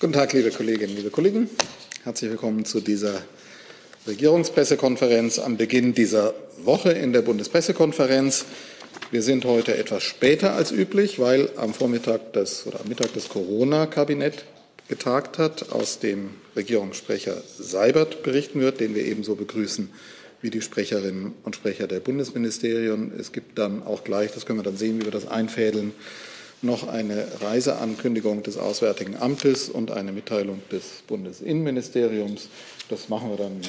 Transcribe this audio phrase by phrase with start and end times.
[0.00, 1.50] Guten Tag, liebe Kolleginnen, liebe Kollegen.
[2.04, 3.20] Herzlich willkommen zu dieser
[4.06, 6.32] Regierungspressekonferenz am Beginn dieser
[6.64, 8.46] Woche in der Bundespressekonferenz.
[9.10, 13.28] Wir sind heute etwas später als üblich, weil am Vormittag des, oder am Mittag das
[13.28, 14.46] Corona-Kabinett
[14.88, 19.90] getagt hat, aus dem Regierungssprecher Seibert berichten wird, den wir ebenso begrüßen
[20.40, 23.12] wie die Sprecherinnen und Sprecher der Bundesministerien.
[23.18, 25.92] Es gibt dann auch gleich, das können wir dann sehen, wie wir das einfädeln,
[26.62, 32.48] noch eine Reiseankündigung des Auswärtigen Amtes und eine Mitteilung des Bundesinnenministeriums.
[32.88, 33.60] Das machen wir dann,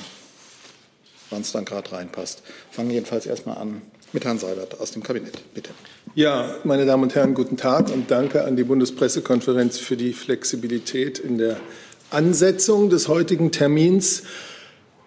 [1.29, 2.43] wann es dann gerade reinpasst.
[2.69, 3.81] Fangen jedenfalls erstmal an
[4.13, 5.41] mit Herrn Seibert aus dem Kabinett.
[5.53, 5.69] Bitte.
[6.15, 11.19] Ja, meine Damen und Herren, guten Tag und danke an die Bundespressekonferenz für die Flexibilität
[11.19, 11.57] in der
[12.09, 14.23] Ansetzung des heutigen Termins.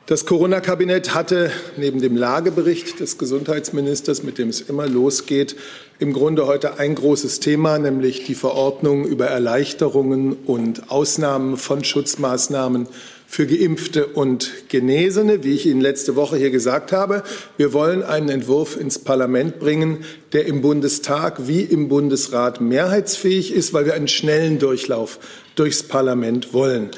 [0.06, 5.56] Das Corona-Kabinett hatte neben dem Lagebericht des Gesundheitsministers, mit dem es immer losgeht,
[5.98, 12.86] im Grunde heute ein großes Thema, nämlich die Verordnung über Erleichterungen und Ausnahmen von Schutzmaßnahmen
[13.26, 15.42] für Geimpfte und Genesene.
[15.42, 17.23] Wie ich Ihnen letzte Woche hier gesagt habe,
[17.57, 23.73] wir wollen einen Entwurf ins Parlament bringen, der im Bundestag wie im Bundesrat mehrheitsfähig ist,
[23.73, 25.18] weil wir einen schnellen Durchlauf
[25.54, 26.90] durchs Parlament wollen.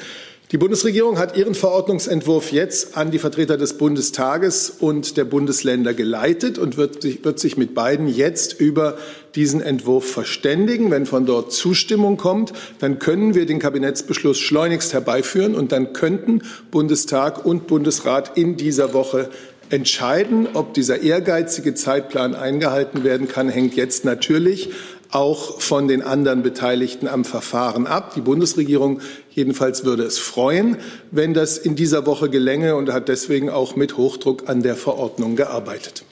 [0.53, 6.57] Die Bundesregierung hat ihren Verordnungsentwurf jetzt an die Vertreter des Bundestages und der Bundesländer geleitet
[6.57, 8.97] und wird sich, wird sich, mit beiden jetzt über
[9.35, 10.89] diesen Entwurf verständigen.
[10.89, 16.43] Wenn von dort Zustimmung kommt, dann können wir den Kabinettsbeschluss schleunigst herbeiführen und dann könnten
[16.71, 19.29] Bundestag und Bundesrat in dieser Woche
[19.69, 20.47] entscheiden.
[20.53, 24.69] Ob dieser ehrgeizige Zeitplan eingehalten werden kann, hängt jetzt natürlich
[25.11, 28.13] auch von den anderen Beteiligten am Verfahren ab.
[28.15, 30.77] Die Bundesregierung jedenfalls würde es freuen,
[31.11, 35.35] wenn das in dieser Woche gelänge und hat deswegen auch mit Hochdruck an der Verordnung
[35.35, 36.03] gearbeitet.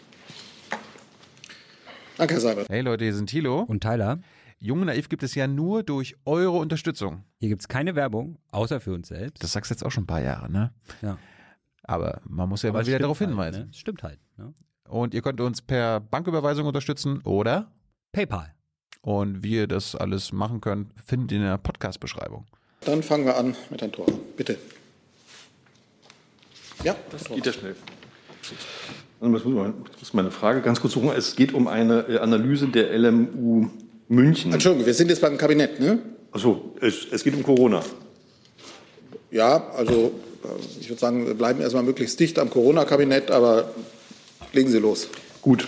[2.18, 2.70] Danke, Herr Seibert.
[2.70, 4.20] Hey Leute, hier sind Thilo und Tyler.
[4.60, 7.24] Jung und Naiv gibt es ja nur durch eure Unterstützung.
[7.40, 9.44] Hier gibt es keine Werbung, außer für uns selbst.
[9.44, 10.72] Das sagst du jetzt auch schon ein paar Jahre, ne?
[11.02, 11.18] Ja.
[11.84, 13.66] Aber man muss ja Aber mal wieder darauf halt, hinweisen.
[13.66, 13.74] Ne?
[13.74, 14.20] Stimmt halt.
[14.38, 14.54] Ne?
[14.88, 17.72] Und ihr könnt uns per Banküberweisung unterstützen oder
[18.12, 18.55] PayPal.
[19.06, 22.48] Und wie ihr das alles machen könnt, findet ihr in der Podcast-Beschreibung.
[22.82, 24.08] Dann fangen wir an mit Herrn Thor.
[24.36, 24.58] Bitte.
[26.84, 27.76] Ja, das geht ja schnell.
[29.22, 31.12] Das ist meine Frage ganz kurz suchen.
[31.16, 33.68] Es geht um eine äh, Analyse der LMU
[34.08, 34.52] München.
[34.52, 36.00] Entschuldigung, wir sind jetzt beim Kabinett, ne?
[36.32, 37.84] Achso, es, es geht um Corona.
[39.30, 43.70] Ja, also äh, ich würde sagen, wir bleiben erstmal möglichst dicht am Corona-Kabinett, aber
[44.52, 45.10] legen Sie los.
[45.46, 45.68] Gut.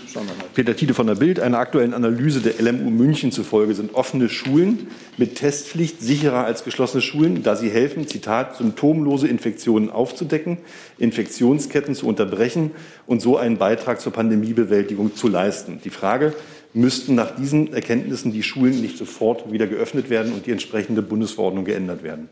[0.56, 1.40] Peter Tiede von der Bild.
[1.40, 7.04] Einer aktuellen Analyse der LMU München zufolge sind offene Schulen mit Testpflicht sicherer als geschlossene
[7.04, 10.58] Schulen, da sie helfen, Zitat, symptomlose Infektionen aufzudecken,
[10.98, 12.72] Infektionsketten zu unterbrechen
[13.06, 15.80] und so einen Beitrag zur Pandemiebewältigung zu leisten.
[15.84, 16.34] Die Frage,
[16.74, 21.66] müssten nach diesen Erkenntnissen die Schulen nicht sofort wieder geöffnet werden und die entsprechende Bundesverordnung
[21.66, 22.30] geändert werden?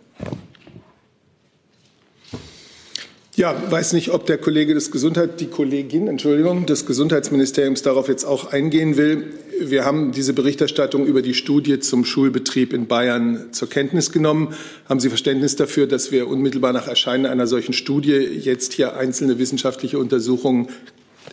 [3.38, 8.24] Ja, weiß nicht, ob der Kollege des Gesundheit, die Kollegin, Entschuldigung, des Gesundheitsministeriums darauf jetzt
[8.24, 9.34] auch eingehen will.
[9.60, 14.54] Wir haben diese Berichterstattung über die Studie zum Schulbetrieb in Bayern zur Kenntnis genommen.
[14.88, 19.38] Haben Sie Verständnis dafür, dass wir unmittelbar nach Erscheinen einer solchen Studie jetzt hier einzelne
[19.38, 20.70] wissenschaftliche Untersuchungen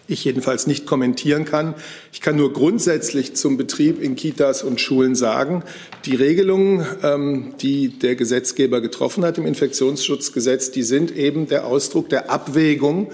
[0.08, 1.75] ich jedenfalls nicht kommentieren kann.
[2.12, 5.62] Ich kann nur grundsätzlich zum Betrieb in Kitas und Schulen sagen,
[6.04, 12.08] die Regelungen, ähm, die der Gesetzgeber getroffen hat im Infektionsschutzgesetz, die sind eben der Ausdruck
[12.08, 13.10] der Abwägung,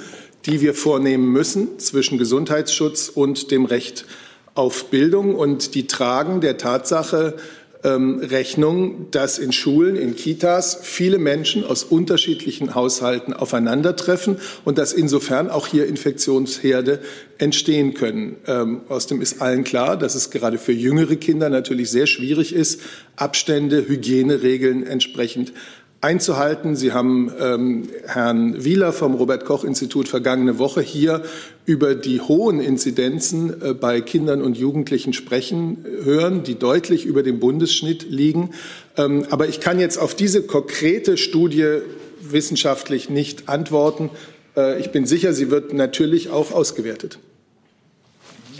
[0.46, 4.06] die wir vornehmen müssen zwischen Gesundheitsschutz und dem Recht
[4.54, 5.34] auf Bildung.
[5.34, 7.36] Und die tragen der Tatsache
[7.84, 14.92] ähm, Rechnung, dass in Schulen, in Kitas viele Menschen aus unterschiedlichen Haushalten aufeinandertreffen und dass
[14.92, 17.00] insofern auch hier Infektionsherde
[17.38, 18.36] entstehen können.
[18.46, 22.80] Ähm, außerdem ist allen klar, dass es gerade für jüngere Kinder natürlich sehr schwierig ist,
[23.16, 25.52] Abstände, Hygieneregeln entsprechend
[26.00, 26.76] einzuhalten.
[26.76, 31.22] Sie haben ähm, Herrn Wieler vom Robert Koch Institut vergangene Woche hier
[31.66, 37.41] über die hohen Inzidenzen äh, bei Kindern und Jugendlichen sprechen hören, die deutlich über dem
[37.41, 38.50] Bundesschnitt liegen.
[38.97, 41.78] Ähm, aber ich kann jetzt auf diese konkrete Studie
[42.20, 44.11] wissenschaftlich nicht antworten.
[44.56, 47.19] Äh, ich bin sicher, sie wird natürlich auch ausgewertet.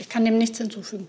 [0.01, 1.07] Ich kann dem nichts hinzufügen.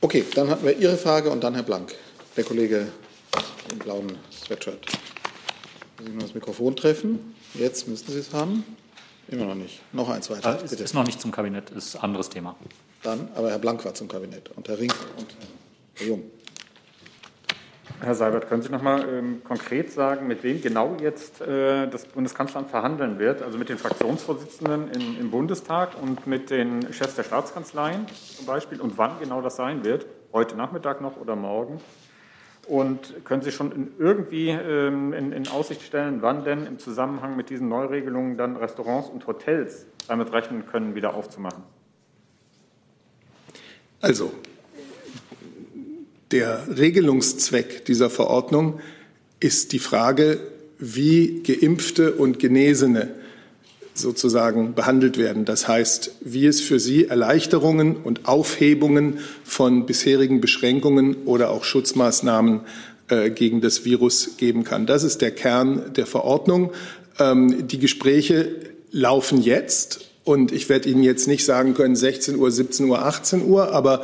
[0.00, 1.94] Okay, dann hatten wir Ihre Frage und dann Herr Blank,
[2.36, 2.88] der Kollege
[3.70, 4.86] im blauen Sweatshirt.
[6.04, 7.34] Sie nur das Mikrofon treffen.
[7.54, 8.64] Jetzt müssten Sie es haben.
[9.28, 9.80] Immer noch nicht.
[9.92, 10.60] Noch eins weiter.
[10.62, 12.54] Es ist noch nicht zum Kabinett, ist ein anderes Thema.
[13.02, 15.34] Dann, aber Herr Blank war zum Kabinett und Herr Rink und
[15.94, 16.22] Herr Jung.
[18.00, 22.04] Herr Seibert, können Sie noch mal ähm, konkret sagen, mit wem genau jetzt äh, das
[22.06, 23.40] Bundeskanzleramt verhandeln wird?
[23.40, 28.06] Also mit den Fraktionsvorsitzenden in, im Bundestag und mit den Chefs der Staatskanzleien
[28.36, 30.06] zum Beispiel und wann genau das sein wird?
[30.32, 31.80] Heute Nachmittag noch oder morgen?
[32.66, 37.50] Und können Sie schon irgendwie ähm, in, in, Aussicht stellen, wann denn im Zusammenhang mit
[37.50, 41.62] diesen Neuregelungen dann Restaurants und Hotels damit rechnen können, wieder aufzumachen?
[44.00, 44.32] Also,
[46.30, 48.80] der Regelungszweck dieser Verordnung
[49.40, 50.40] ist die Frage,
[50.78, 53.14] wie Geimpfte und Genesene
[53.94, 55.44] sozusagen behandelt werden.
[55.44, 62.60] Das heißt, wie es für sie Erleichterungen und Aufhebungen von bisherigen Beschränkungen oder auch Schutzmaßnahmen
[63.08, 64.86] äh, gegen das Virus geben kann.
[64.86, 66.72] Das ist der Kern der Verordnung.
[67.18, 68.56] Ähm, die Gespräche
[68.90, 70.00] laufen jetzt.
[70.24, 74.02] Und ich werde Ihnen jetzt nicht sagen können 16 Uhr, 17 Uhr, 18 Uhr, aber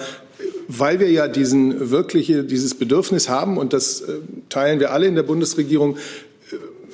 [0.68, 4.18] weil wir ja diesen wirkliche, dieses Bedürfnis haben, und das äh,
[4.50, 5.96] teilen wir alle in der Bundesregierung,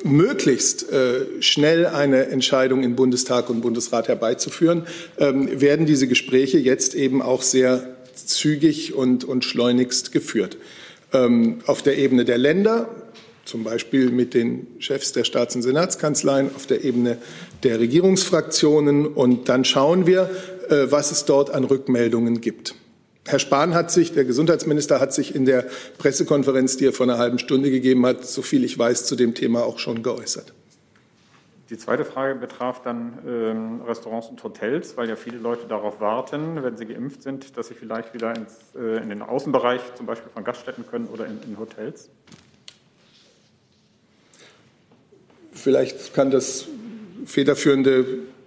[0.04, 4.87] möglichst äh, schnell eine Entscheidung in Bundestag und Bundesrat herbeizuführen,
[5.19, 10.56] ähm, werden diese Gespräche jetzt eben auch sehr zügig und, und schleunigst geführt.
[11.12, 12.88] Ähm, auf der Ebene der Länder,
[13.44, 17.19] zum Beispiel mit den Chefs der Staats- und Senatskanzleien, auf der Ebene
[17.62, 19.06] der Regierungsfraktionen.
[19.06, 20.31] Und dann schauen wir,
[20.69, 22.75] äh, was es dort an Rückmeldungen gibt.
[23.26, 25.67] Herr Spahn hat sich, der Gesundheitsminister hat sich in der
[25.99, 29.34] Pressekonferenz, die er vor einer halben Stunde gegeben hat, so viel ich weiß, zu dem
[29.34, 30.52] Thema auch schon geäußert.
[31.69, 36.62] Die zweite Frage betraf dann ähm, Restaurants und Hotels, weil ja viele Leute darauf warten,
[36.62, 40.31] wenn sie geimpft sind, dass sie vielleicht wieder ins, äh, in den Außenbereich zum Beispiel
[40.32, 42.08] von Gaststätten können oder in, in Hotels.
[45.52, 46.67] Vielleicht kann das
[47.25, 48.06] federführende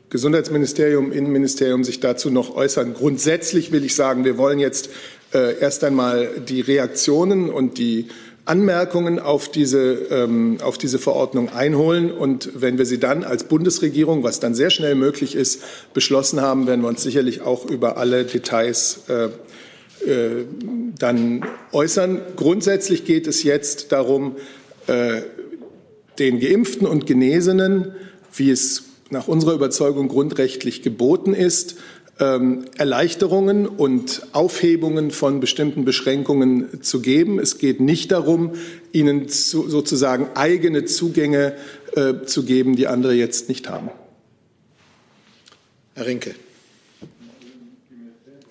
[0.10, 2.94] Gesundheitsministerium, Innenministerium sich dazu noch äußern.
[2.94, 4.90] Grundsätzlich will ich sagen, wir wollen jetzt
[5.34, 8.08] äh, erst einmal die Reaktionen und die
[8.46, 12.12] Anmerkungen auf diese, ähm, auf diese Verordnung einholen.
[12.12, 15.62] Und wenn wir sie dann als Bundesregierung, was dann sehr schnell möglich ist,
[15.94, 19.26] beschlossen haben, werden wir uns sicherlich auch über alle Details äh,
[20.10, 20.46] äh,
[20.98, 22.22] dann äußern.
[22.36, 24.38] Grundsätzlich geht es jetzt darum,
[24.88, 25.22] äh,
[26.18, 27.94] den Geimpften und Genesenen,
[28.34, 31.78] wie es nach unserer Überzeugung grundrechtlich geboten ist,
[32.20, 37.40] ähm, Erleichterungen und Aufhebungen von bestimmten Beschränkungen zu geben.
[37.40, 38.56] Es geht nicht darum,
[38.92, 41.56] ihnen zu, sozusagen eigene Zugänge
[41.96, 43.90] äh, zu geben, die andere jetzt nicht haben.
[45.96, 46.36] Herr Rinke.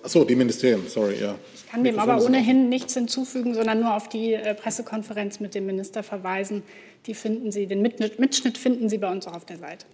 [0.01, 1.35] Achso, die Ministerien, sorry, ja.
[1.55, 5.67] Ich kann dem aber ohnehin nichts hinzufügen, sondern nur auf die äh, Pressekonferenz mit dem
[5.67, 6.63] Minister verweisen.
[7.05, 9.85] Die finden Sie, den Mitschnitt finden Sie bei uns auch auf der Seite.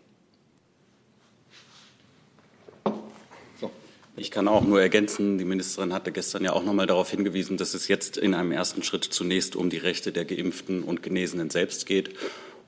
[4.18, 7.58] Ich kann auch nur ergänzen, die Ministerin hatte gestern ja auch noch mal darauf hingewiesen,
[7.58, 11.50] dass es jetzt in einem ersten Schritt zunächst um die Rechte der Geimpften und Genesenen
[11.50, 12.16] selbst geht.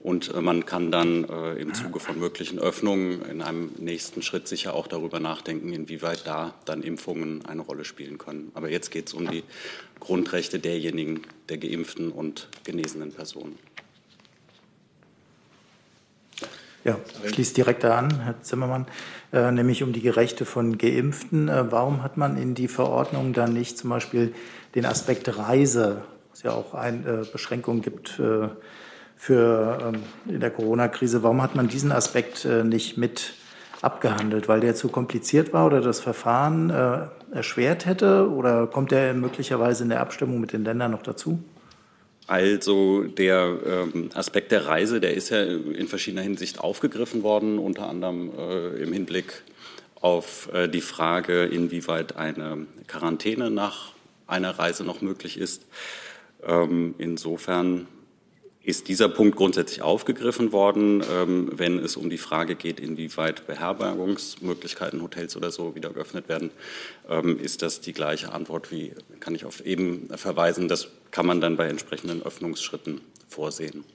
[0.01, 4.47] Und äh, man kann dann äh, im Zuge von möglichen Öffnungen in einem nächsten Schritt
[4.47, 8.51] sicher auch darüber nachdenken, inwieweit da dann Impfungen eine Rolle spielen können.
[8.53, 9.43] Aber jetzt geht es um die
[10.01, 13.57] Grundrechte derjenigen, der geimpften und genesenen Personen.
[16.83, 18.85] Ja, schließt direkt an, Herr Zimmermann,
[19.31, 21.49] nämlich um die Rechte von Geimpften.
[21.49, 24.33] Äh, warum hat man in die Verordnung dann nicht zum Beispiel
[24.75, 26.01] den Aspekt Reise,
[26.31, 28.49] was ja auch eine äh, Beschränkung gibt äh,
[29.17, 33.33] für ähm, in der Corona-Krise, warum hat man diesen Aspekt äh, nicht mit
[33.81, 34.47] abgehandelt?
[34.47, 38.29] Weil der zu kompliziert war oder das Verfahren äh, erschwert hätte?
[38.29, 41.39] Oder kommt der möglicherweise in der Abstimmung mit den Ländern noch dazu?
[42.27, 47.87] Also der ähm, Aspekt der Reise, der ist ja in verschiedener Hinsicht aufgegriffen worden, unter
[47.87, 49.43] anderem äh, im Hinblick
[50.01, 53.93] auf äh, die Frage, inwieweit eine Quarantäne nach
[54.27, 55.65] einer Reise noch möglich ist.
[56.45, 57.87] Ähm, insofern
[58.67, 65.01] ist dieser Punkt grundsätzlich aufgegriffen worden, ähm, wenn es um die Frage geht, inwieweit Beherbergungsmöglichkeiten,
[65.01, 66.51] Hotels oder so wieder geöffnet werden,
[67.09, 71.39] ähm, ist das die gleiche Antwort wie, kann ich auf eben verweisen, das kann man
[71.39, 73.85] dann bei entsprechenden Öffnungsschritten vorsehen.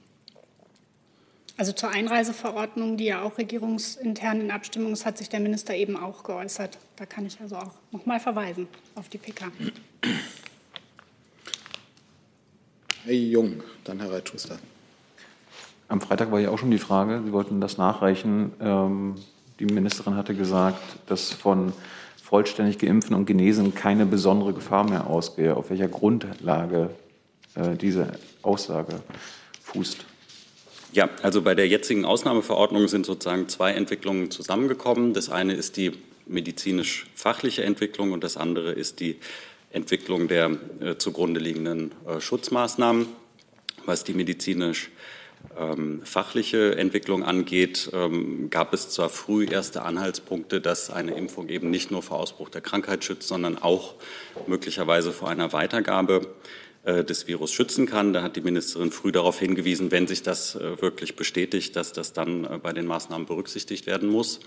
[1.55, 5.95] Also zur Einreiseverordnung, die ja auch regierungsintern in Abstimmung ist, hat sich der Minister eben
[5.95, 6.79] auch geäußert.
[6.95, 9.51] Da kann ich also auch noch mal verweisen auf die PK.
[13.05, 14.57] Herr Jung, dann Herr Reitschuster.
[15.89, 18.53] Am Freitag war ja auch schon die Frage, Sie wollten das nachreichen.
[18.61, 19.15] Ähm,
[19.59, 21.73] die Ministerin hatte gesagt, dass von
[22.21, 25.55] vollständig Geimpften und Genesen keine besondere Gefahr mehr ausgehe.
[25.55, 26.91] Auf welcher Grundlage
[27.55, 29.01] äh, diese Aussage
[29.61, 30.05] fußt?
[30.93, 35.13] Ja, also bei der jetzigen Ausnahmeverordnung sind sozusagen zwei Entwicklungen zusammengekommen.
[35.13, 35.91] Das eine ist die
[36.25, 39.17] medizinisch-fachliche Entwicklung und das andere ist die
[39.73, 43.07] Entwicklung der äh, zugrunde liegenden äh, Schutzmaßnahmen.
[43.85, 44.91] Was die medizinisch
[45.59, 51.69] ähm, fachliche Entwicklung angeht, ähm, gab es zwar früh erste Anhaltspunkte, dass eine Impfung eben
[51.69, 53.95] nicht nur vor Ausbruch der Krankheit schützt, sondern auch
[54.47, 56.27] möglicherweise vor einer Weitergabe.
[56.85, 58.11] äh, des Virus schützen kann.
[58.11, 62.11] Da hat die Ministerin früh darauf hingewiesen, wenn sich das äh, wirklich bestätigt, dass das
[62.11, 64.41] dann äh, bei den Maßnahmen berücksichtigt werden muss.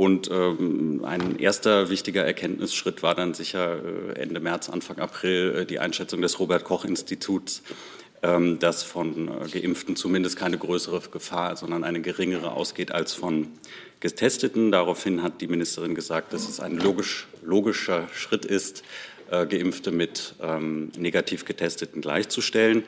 [0.00, 6.22] Und ähm, ein erster wichtiger Erkenntnisschritt war dann sicher Ende März, Anfang April die Einschätzung
[6.22, 7.62] des Robert Koch Instituts,
[8.22, 13.48] ähm, dass von Geimpften zumindest keine größere Gefahr, sondern eine geringere ausgeht als von
[14.00, 14.72] Getesteten.
[14.72, 18.82] Daraufhin hat die Ministerin gesagt, dass es ein logisch, logischer Schritt ist,
[19.30, 22.84] äh, Geimpfte mit ähm, negativ Getesteten gleichzustellen.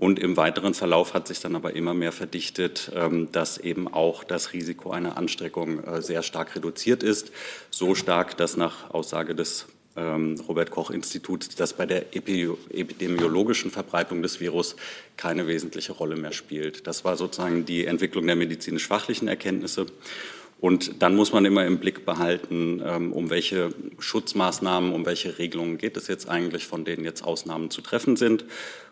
[0.00, 4.24] Und im weiteren Verlauf hat sich dann aber immer mehr verdichtet, ähm, dass eben auch
[4.24, 7.32] das Risiko einer Ansteckung äh, sehr stark reduziert ist.
[7.70, 9.66] So stark, dass nach Aussage des
[9.96, 14.74] ähm, Robert Koch Instituts, dass bei der epidemiologischen Verbreitung des Virus
[15.18, 16.86] keine wesentliche Rolle mehr spielt.
[16.86, 19.84] Das war sozusagen die Entwicklung der medizinisch-fachlichen Erkenntnisse.
[20.60, 25.76] Und dann muss man immer im Blick behalten, ähm, um welche Schutzmaßnahmen, um welche Regelungen
[25.76, 28.46] geht es jetzt eigentlich, von denen jetzt Ausnahmen zu treffen sind.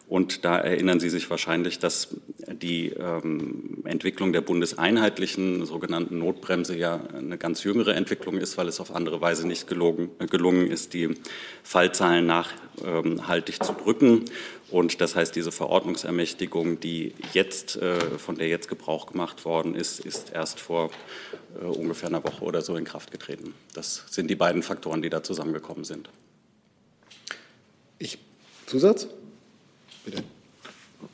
[0.08, 2.16] Und da erinnern Sie sich wahrscheinlich, dass
[2.50, 8.80] die ähm, Entwicklung der bundeseinheitlichen sogenannten Notbremse ja eine ganz jüngere Entwicklung ist, weil es
[8.80, 11.14] auf andere Weise nicht gelogen, gelungen ist, die
[11.62, 14.24] Fallzahlen nachhaltig zu drücken.
[14.70, 20.00] Und das heißt, diese Verordnungsermächtigung, die jetzt, äh, von der jetzt Gebrauch gemacht worden ist,
[20.00, 20.90] ist erst vor
[21.60, 23.52] äh, ungefähr einer Woche oder so in Kraft getreten.
[23.74, 26.08] Das sind die beiden Faktoren, die da zusammengekommen sind.
[27.98, 28.18] Ich,
[28.64, 29.06] Zusatz?
[30.10, 30.24] Bitte.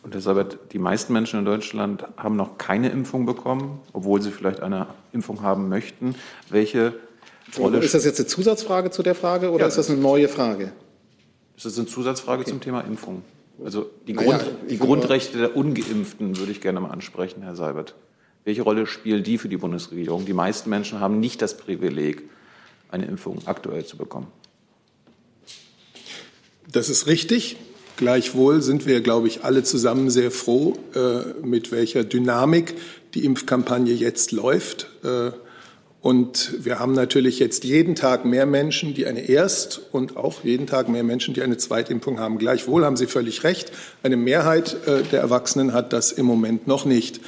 [0.02, 4.30] Und Herr Sabat, die meisten Menschen in Deutschland haben noch keine Impfung bekommen, obwohl sie
[4.30, 6.14] vielleicht eine Impfung haben möchten.
[6.48, 6.94] Welche
[7.58, 10.28] Rolle ist das jetzt eine Zusatzfrage zu der Frage oder ja, ist das eine neue
[10.28, 10.72] Frage?
[11.56, 12.50] Das ist eine Zusatzfrage okay.
[12.50, 13.22] zum Thema Impfung.
[13.62, 17.94] Also die, Grund, ja, die Grundrechte der Ungeimpften würde ich gerne mal ansprechen, Herr Seibert.
[18.44, 20.26] Welche Rolle spielen die für die Bundesregierung?
[20.26, 22.22] Die meisten Menschen haben nicht das Privileg,
[22.90, 24.26] eine Impfung aktuell zu bekommen.
[26.70, 27.56] Das ist richtig.
[27.96, 32.74] Gleichwohl sind wir, glaube ich, alle zusammen sehr froh, äh, mit welcher Dynamik
[33.14, 34.88] die Impfkampagne jetzt läuft.
[35.04, 35.30] Äh,
[36.04, 40.66] und wir haben natürlich jetzt jeden Tag mehr Menschen, die eine Erst- und auch jeden
[40.66, 42.36] Tag mehr Menschen, die eine Zweitimpfung haben.
[42.36, 43.72] Gleichwohl haben Sie völlig recht.
[44.02, 47.20] Eine Mehrheit äh, der Erwachsenen hat das im Moment noch nicht.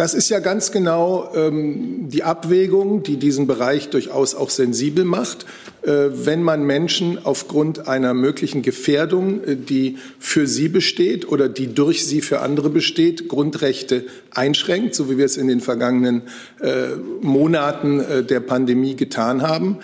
[0.00, 5.44] Das ist ja ganz genau ähm, die Abwägung, die diesen Bereich durchaus auch sensibel macht.
[5.82, 11.74] Äh, wenn man Menschen aufgrund einer möglichen Gefährdung, äh, die für sie besteht oder die
[11.74, 16.22] durch sie für andere besteht, Grundrechte einschränkt, so wie wir es in den vergangenen
[16.62, 19.80] äh, Monaten äh, der Pandemie getan haben,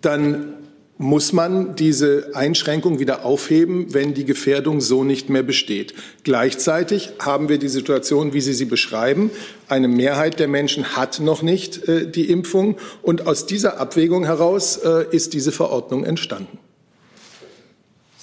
[0.00, 0.54] dann
[1.02, 5.94] muss man diese Einschränkung wieder aufheben, wenn die Gefährdung so nicht mehr besteht.
[6.22, 9.32] Gleichzeitig haben wir die Situation, wie Sie sie beschreiben.
[9.68, 12.76] Eine Mehrheit der Menschen hat noch nicht äh, die Impfung.
[13.02, 16.58] Und aus dieser Abwägung heraus äh, ist diese Verordnung entstanden.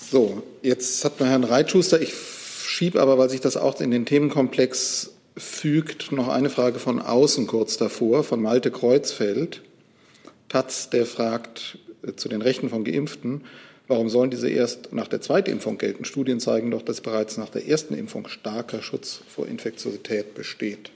[0.09, 2.01] So, jetzt hat man Herrn Reitschuster.
[2.01, 2.13] Ich
[2.65, 7.45] schiebe aber, weil sich das auch in den Themenkomplex fügt, noch eine Frage von außen
[7.45, 9.63] kurz davor, von Malte Kreuzfeld.
[10.47, 11.77] Taz, der fragt,
[12.15, 13.41] zu den Rechten von Geimpften.
[13.87, 16.05] Warum sollen diese erst nach der zweiten Impfung gelten?
[16.05, 20.91] Studien zeigen doch, dass bereits nach der ersten Impfung starker Schutz vor Infektiosität besteht.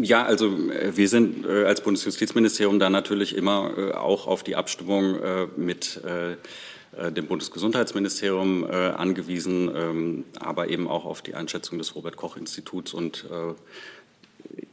[0.00, 5.18] Ja, also äh, wir sind äh, als Bundesjustizministerium da natürlich immer auch auf die Abstimmung
[5.56, 6.00] mit
[7.14, 13.26] dem Bundesgesundheitsministerium angewiesen, ähm, aber eben auch auf die Einschätzung des Robert Koch Instituts und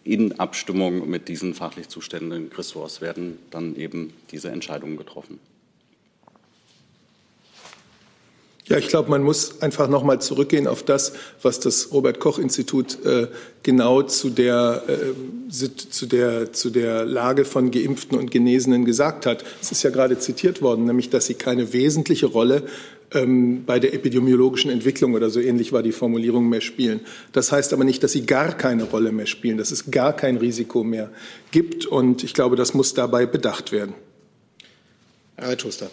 [0.03, 5.39] in Abstimmung mit diesen fachlich zuständigen Ressorts werden dann eben diese Entscheidungen getroffen.
[8.65, 12.39] Ja, ich glaube, man muss einfach noch mal zurückgehen auf das, was das Robert Koch
[12.39, 13.27] Institut äh,
[13.61, 19.43] genau zu der, äh, zu, der, zu der Lage von Geimpften und Genesenen gesagt hat.
[19.61, 22.63] Es ist ja gerade zitiert worden, nämlich, dass sie keine wesentliche Rolle
[23.13, 27.01] ähm, bei der epidemiologischen Entwicklung oder so ähnlich war die Formulierung mehr spielen.
[27.31, 30.37] Das heißt aber nicht, dass sie gar keine Rolle mehr spielen, dass es gar kein
[30.37, 31.09] Risiko mehr
[31.51, 31.85] gibt.
[31.85, 33.93] Und ich glaube, das muss dabei bedacht werden.
[35.35, 35.89] Herr Reitschuster.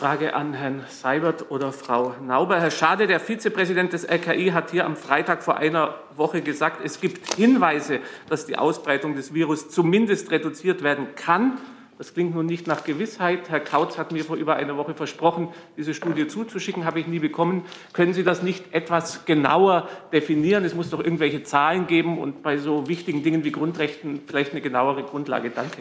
[0.00, 2.58] Frage an Herrn Seibert oder Frau Nauber.
[2.58, 7.02] Herr Schade, der Vizepräsident des RKI, hat hier am Freitag vor einer Woche gesagt, es
[7.02, 11.58] gibt Hinweise, dass die Ausbreitung des Virus zumindest reduziert werden kann.
[12.00, 13.50] Das klingt nun nicht nach Gewissheit.
[13.50, 17.18] Herr Kautz hat mir vor über einer Woche versprochen, diese Studie zuzuschicken, habe ich nie
[17.18, 17.66] bekommen.
[17.92, 20.64] Können Sie das nicht etwas genauer definieren?
[20.64, 24.62] Es muss doch irgendwelche Zahlen geben und bei so wichtigen Dingen wie Grundrechten vielleicht eine
[24.62, 25.50] genauere Grundlage.
[25.50, 25.76] Danke.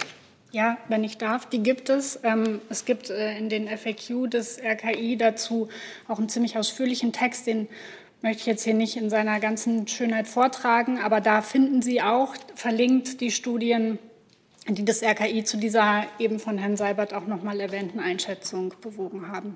[0.52, 2.20] Ja, wenn ich darf, die gibt es.
[2.24, 5.70] Ähm, es gibt äh, in den FAQ des RKI dazu
[6.10, 7.70] auch einen ziemlich ausführlichen Text, den
[8.22, 12.36] möchte ich jetzt hier nicht in seiner ganzen Schönheit vortragen, aber da finden Sie auch
[12.56, 14.00] verlinkt die Studien
[14.76, 19.30] die das RKI zu dieser eben von Herrn Seibert auch noch mal erwähnten Einschätzung bewogen
[19.30, 19.56] haben.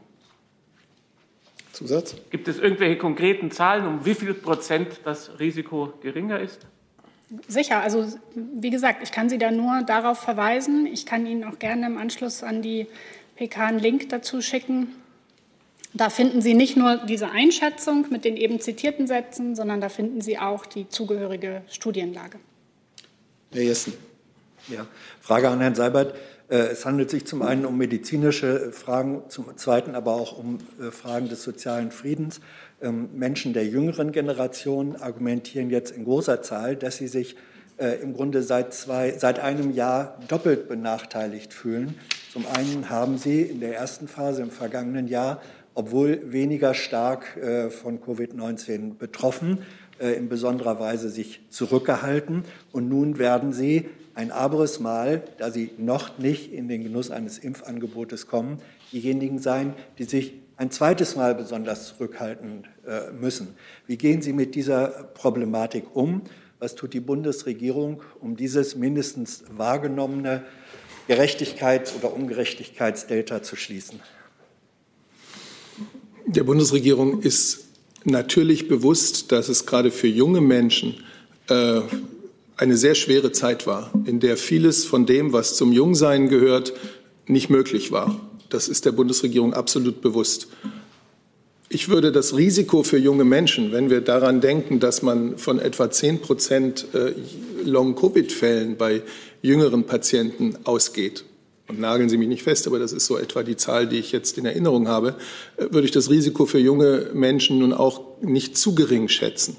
[1.73, 2.15] Zusatz?
[2.29, 6.59] Gibt es irgendwelche konkreten Zahlen, um wie viel Prozent das Risiko geringer ist?
[7.47, 8.05] Sicher, also
[8.35, 10.85] wie gesagt, ich kann Sie da nur darauf verweisen.
[10.85, 12.85] Ich kann Ihnen auch gerne im Anschluss an die
[13.35, 14.89] PK einen Link dazu schicken.
[15.95, 20.21] Da finden Sie nicht nur diese Einschätzung mit den eben zitierten Sätzen, sondern da finden
[20.21, 22.39] Sie auch die zugehörige Studienlage.
[23.51, 23.93] Herr Jessen.
[24.69, 24.87] Ja,
[25.19, 26.15] Frage an Herrn Seibert.
[26.47, 30.89] Äh, es handelt sich zum einen um medizinische Fragen, zum zweiten aber auch um äh,
[30.89, 32.39] Fragen des sozialen Friedens.
[32.81, 37.35] Ähm, Menschen der jüngeren Generation argumentieren jetzt in großer Zahl, dass sie sich
[37.75, 41.95] äh, im Grunde seit, zwei, seit einem Jahr doppelt benachteiligt fühlen.
[42.31, 45.41] Zum einen haben sie in der ersten Phase im vergangenen Jahr,
[45.73, 47.25] obwohl weniger stark
[47.71, 49.59] von Covid-19 betroffen,
[49.99, 52.43] in besonderer Weise sich zurückgehalten.
[52.71, 57.37] Und nun werden sie ein aberes Mal, da sie noch nicht in den Genuss eines
[57.37, 58.59] Impfangebotes kommen,
[58.91, 63.55] diejenigen sein, die sich ein zweites Mal besonders zurückhalten äh, müssen.
[63.87, 66.21] Wie gehen Sie mit dieser Problematik um?
[66.59, 70.43] Was tut die Bundesregierung, um dieses mindestens wahrgenommene
[71.09, 73.99] Gerechtigkeits- oder Ungerechtigkeitsdelta zu schließen?
[76.25, 77.65] Der Bundesregierung ist
[78.05, 81.03] natürlich bewusst, dass es gerade für junge Menschen
[81.49, 81.81] äh,
[82.57, 86.73] eine sehr schwere Zeit war, in der vieles von dem, was zum Jungsein gehört,
[87.27, 88.19] nicht möglich war.
[88.49, 90.47] Das ist der Bundesregierung absolut bewusst.
[91.69, 95.89] Ich würde das Risiko für junge Menschen, wenn wir daran denken, dass man von etwa
[95.89, 97.13] 10 Prozent äh,
[97.63, 99.01] Long-Covid-Fällen bei
[99.41, 101.25] jüngeren Patienten ausgeht,
[101.67, 104.11] und nageln Sie mich nicht fest, aber das ist so etwa die Zahl, die ich
[104.11, 105.15] jetzt in Erinnerung habe,
[105.57, 109.57] äh, würde ich das Risiko für junge Menschen nun auch nicht zu gering schätzen.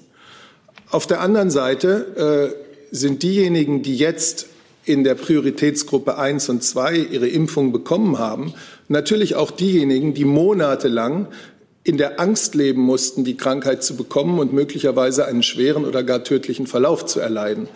[0.91, 2.64] Auf der anderen Seite äh,
[2.95, 4.47] sind diejenigen, die jetzt
[4.85, 8.55] in der Prioritätsgruppe 1 und 2 ihre Impfung bekommen haben,
[8.87, 11.27] natürlich auch diejenigen, die monatelang
[11.83, 16.23] in der Angst leben mussten, die Krankheit zu bekommen und möglicherweise einen schweren oder gar
[16.23, 17.69] tödlichen Verlauf zu erleiden.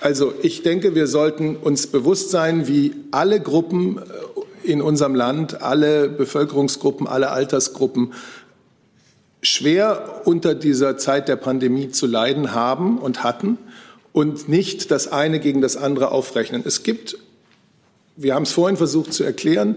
[0.00, 5.62] Also ich denke, wir sollten uns bewusst sein, wie alle Gruppen äh, in unserem Land,
[5.62, 8.12] alle Bevölkerungsgruppen, alle Altersgruppen
[9.40, 13.56] schwer unter dieser Zeit der Pandemie zu leiden haben und hatten
[14.16, 16.62] und nicht das eine gegen das andere aufrechnen.
[16.64, 17.18] Es gibt,
[18.16, 19.76] wir haben es vorhin versucht zu erklären,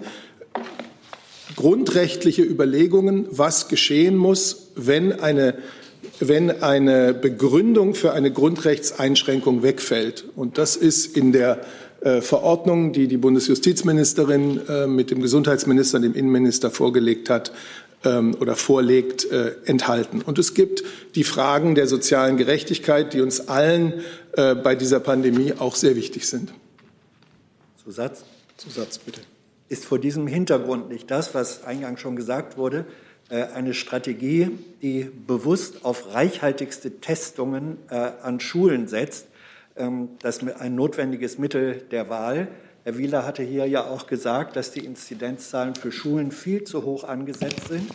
[1.58, 5.56] grundrechtliche Überlegungen, was geschehen muss, wenn eine,
[6.22, 10.24] wenn eine Begründung für eine Grundrechtseinschränkung wegfällt.
[10.38, 11.60] Und das ist in der
[12.00, 17.52] äh, Verordnung, die die Bundesjustizministerin äh, mit dem Gesundheitsminister, dem Innenminister vorgelegt hat,
[18.04, 20.22] ähm, oder vorlegt, äh, enthalten.
[20.22, 20.84] Und es gibt
[21.16, 24.02] die Fragen der sozialen Gerechtigkeit, die uns allen
[24.34, 26.54] äh, bei dieser Pandemie auch sehr wichtig sind.
[27.84, 28.24] Zusatz?
[28.58, 29.22] Zusatz, bitte.
[29.68, 32.86] Ist vor diesem Hintergrund nicht das, was eingangs schon gesagt wurde,
[33.30, 34.50] äh, eine Strategie,
[34.82, 39.28] die bewusst auf reichhaltigste Testungen an Schulen setzt,
[39.80, 42.48] ähm, das ein notwendiges Mittel der Wahl.
[42.90, 47.04] Herr Wieler hatte hier ja auch gesagt, dass die Inzidenzzahlen für Schulen viel zu hoch
[47.04, 47.88] angesetzt sind.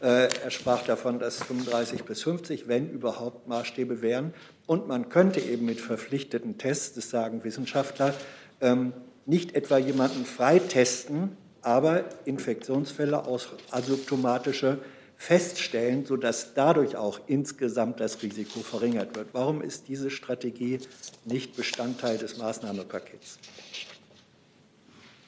[0.00, 4.32] Äh, er sprach davon, dass 35 bis 50, wenn überhaupt, Maßstäbe wären.
[4.66, 8.14] Und man könnte eben mit verpflichteten Tests, das sagen Wissenschaftler,
[8.60, 8.92] ähm,
[9.24, 14.78] nicht etwa jemanden freitesten, aber Infektionsfälle aus asymptomatische
[15.16, 19.30] feststellen, sodass dadurch auch insgesamt das Risiko verringert wird.
[19.32, 20.78] Warum ist diese Strategie
[21.24, 23.40] nicht Bestandteil des Maßnahmepakets?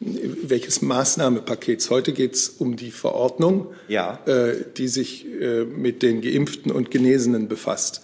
[0.00, 1.90] Welches Maßnahmepakets.
[1.90, 4.20] Heute geht es um die Verordnung, ja.
[4.26, 8.02] äh, die sich äh, mit den Geimpften und Genesenen befasst.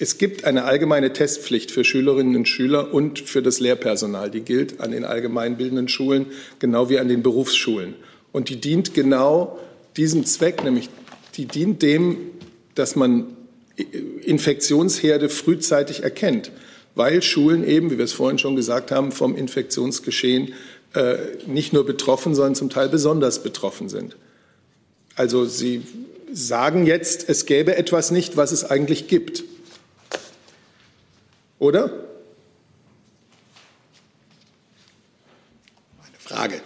[0.00, 4.30] Es gibt eine allgemeine Testpflicht für Schülerinnen und Schüler und für das Lehrpersonal.
[4.30, 6.26] Die gilt an den allgemeinbildenden Schulen
[6.60, 7.94] genau wie an den Berufsschulen.
[8.30, 9.58] Und die dient genau
[9.96, 10.88] diesem Zweck, nämlich
[11.34, 12.16] die dient dem,
[12.74, 13.36] dass man
[14.22, 16.52] Infektionsherde frühzeitig erkennt
[16.98, 20.52] weil Schulen eben, wie wir es vorhin schon gesagt haben, vom Infektionsgeschehen
[20.94, 24.16] äh, nicht nur betroffen, sondern zum Teil besonders betroffen sind.
[25.14, 25.86] Also Sie
[26.32, 29.44] sagen jetzt, es gäbe etwas nicht, was es eigentlich gibt.
[31.60, 31.84] Oder?
[36.00, 36.60] Eine Frage.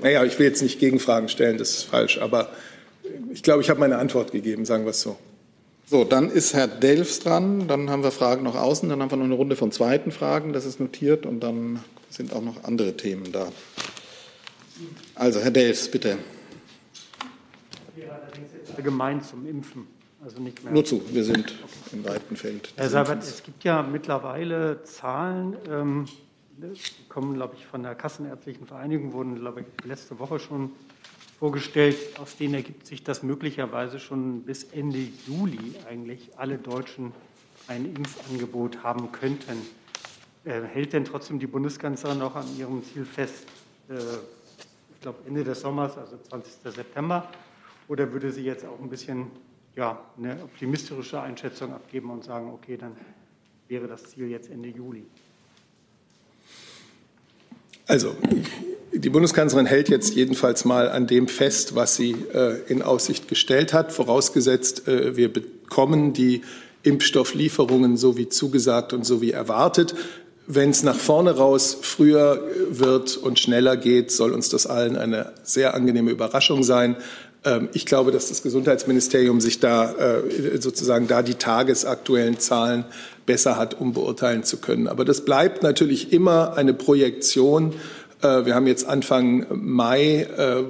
[0.00, 2.50] Naja, ich will jetzt nicht Gegenfragen stellen, das ist falsch, aber
[3.34, 5.18] ich glaube, ich habe meine Antwort gegeben, sagen wir es so.
[5.92, 9.18] So, dann ist Herr Delfs dran, dann haben wir Fragen noch außen, dann haben wir
[9.18, 12.96] noch eine Runde von zweiten Fragen, das ist notiert und dann sind auch noch andere
[12.96, 13.52] Themen da.
[15.14, 16.16] Also, Herr Delfs, bitte.
[18.74, 19.86] Allgemein zum Impfen,
[20.24, 20.72] also nicht mehr.
[20.72, 21.52] Nur zu, wir sind
[21.92, 22.72] im weiten Feld.
[22.76, 26.06] Herr Seibert, es gibt ja mittlerweile Zahlen, ähm,
[26.56, 30.70] die kommen, glaube ich, von der Kassenärztlichen Vereinigung, wurden, glaube ich, letzte Woche schon
[31.42, 31.96] vorgestellt.
[32.20, 37.10] Aus denen ergibt sich, dass möglicherweise schon bis Ende Juli eigentlich alle Deutschen
[37.66, 39.60] ein Impfangebot haben könnten.
[40.44, 43.48] Äh, hält denn trotzdem die Bundeskanzlerin noch an ihrem Ziel fest?
[43.88, 43.94] Äh,
[44.94, 46.72] ich glaube, Ende des Sommers, also 20.
[46.72, 47.28] September.
[47.88, 49.26] Oder würde sie jetzt auch ein bisschen
[49.74, 52.96] ja, eine optimistische Einschätzung abgeben und sagen, okay, dann
[53.66, 55.04] wäre das Ziel jetzt Ende Juli?
[57.86, 58.14] Also,
[58.92, 63.72] die Bundeskanzlerin hält jetzt jedenfalls mal an dem fest, was sie äh, in Aussicht gestellt
[63.72, 66.42] hat, vorausgesetzt, äh, wir bekommen die
[66.82, 69.94] Impfstofflieferungen so wie zugesagt und so wie erwartet.
[70.46, 75.32] Wenn es nach vorne raus früher wird und schneller geht, soll uns das allen eine
[75.44, 76.96] sehr angenehme Überraschung sein.
[77.44, 82.84] Ähm, ich glaube, dass das Gesundheitsministerium sich da äh, sozusagen da die tagesaktuellen Zahlen
[83.26, 84.88] besser hat, um beurteilen zu können.
[84.88, 87.74] Aber das bleibt natürlich immer eine Projektion.
[88.22, 90.62] Äh, wir haben jetzt Anfang Mai äh,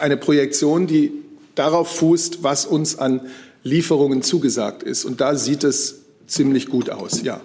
[0.00, 1.12] eine Projektion, die
[1.54, 3.20] darauf fußt, was uns an
[3.62, 5.04] Lieferungen zugesagt ist.
[5.04, 7.40] Und da sieht es ziemlich gut aus, ja.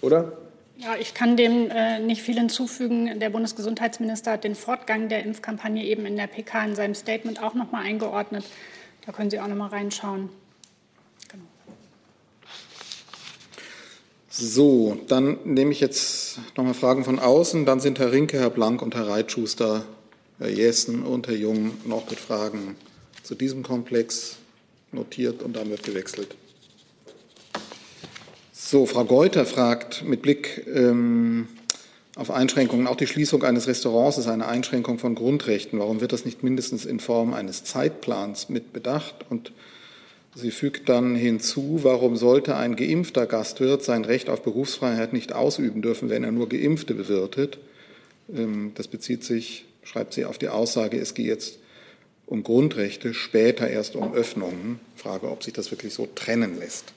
[0.00, 0.32] Oder?
[0.76, 3.20] Ja, ich kann dem äh, nicht viel hinzufügen.
[3.20, 7.54] Der Bundesgesundheitsminister hat den Fortgang der Impfkampagne eben in der PK in seinem Statement auch
[7.54, 8.44] noch mal eingeordnet.
[9.06, 10.30] Da können Sie auch noch mal reinschauen.
[11.30, 11.44] Genau.
[14.28, 17.66] So, dann nehme ich jetzt noch mal Fragen von außen.
[17.66, 19.84] Dann sind Herr Rinke, Herr Blank und Herr Reitschuster,
[20.38, 22.76] Herr Jessen und Herr Jung noch mit Fragen
[23.22, 24.38] zu diesem Komplex
[24.90, 26.34] notiert und dann wird gewechselt.
[28.66, 31.48] So, Frau Geuter fragt mit Blick ähm,
[32.16, 35.78] auf Einschränkungen, auch die Schließung eines Restaurants ist eine Einschränkung von Grundrechten.
[35.78, 39.16] Warum wird das nicht mindestens in Form eines Zeitplans mit bedacht?
[39.28, 39.52] Und
[40.34, 45.82] sie fügt dann hinzu, warum sollte ein geimpfter Gastwirt sein Recht auf Berufsfreiheit nicht ausüben
[45.82, 47.58] dürfen, wenn er nur Geimpfte bewirtet?
[48.34, 51.58] Ähm, das bezieht sich, schreibt sie, auf die Aussage, es gehe jetzt
[52.24, 54.80] um Grundrechte, später erst um Öffnungen.
[54.96, 56.94] Frage, ob sich das wirklich so trennen lässt.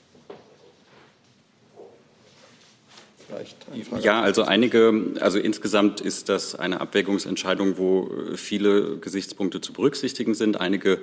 [4.02, 10.60] Ja, also einige, also insgesamt ist das eine Abwägungsentscheidung, wo viele Gesichtspunkte zu berücksichtigen sind.
[10.60, 11.00] Einige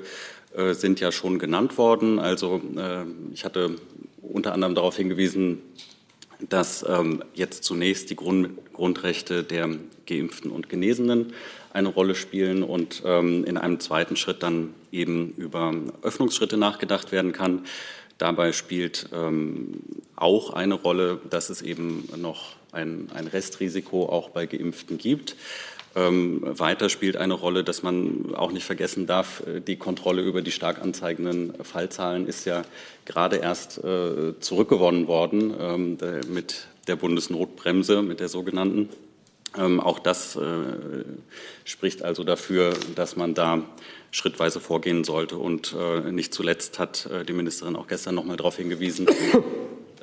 [0.55, 2.19] äh, sind ja schon genannt worden.
[2.19, 3.77] Also äh, ich hatte
[4.23, 5.61] unter anderem darauf hingewiesen,
[6.49, 9.69] dass ähm, jetzt zunächst die Grund, Grundrechte der
[10.07, 11.33] Geimpften und Genesenen
[11.73, 17.33] eine Rolle spielen und ähm, in einem zweiten Schritt dann eben über Öffnungsschritte nachgedacht werden
[17.33, 17.65] kann.
[18.19, 19.81] Dabei spielt ähm,
[20.17, 25.37] auch eine Rolle, dass es eben noch ein, ein Restrisiko auch bei Geimpften gibt.
[25.97, 30.43] Ähm, weiter spielt eine Rolle, dass man auch nicht vergessen darf, äh, die Kontrolle über
[30.43, 32.63] die stark anzeigenden Fallzahlen ist ja
[33.05, 35.99] gerade erst äh, zurückgewonnen worden ähm,
[36.29, 38.89] mit der Bundesnotbremse, mit der sogenannten.
[39.57, 40.41] Ähm, auch das äh,
[41.65, 43.63] spricht also dafür, dass man da
[44.11, 45.37] schrittweise vorgehen sollte.
[45.37, 49.07] Und äh, nicht zuletzt hat äh, die Ministerin auch gestern noch mal darauf hingewiesen,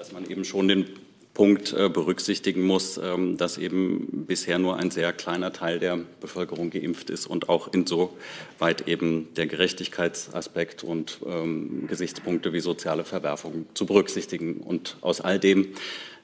[0.02, 0.88] dass man eben schon den
[1.36, 6.72] Punkt äh, berücksichtigen muss, ähm, dass eben bisher nur ein sehr kleiner Teil der Bevölkerung
[6.72, 13.86] geimpft ist und auch insoweit eben der Gerechtigkeitsaspekt und ähm, Gesichtspunkte wie soziale Verwerfung zu
[13.86, 14.56] berücksichtigen.
[14.56, 15.68] Und aus all dem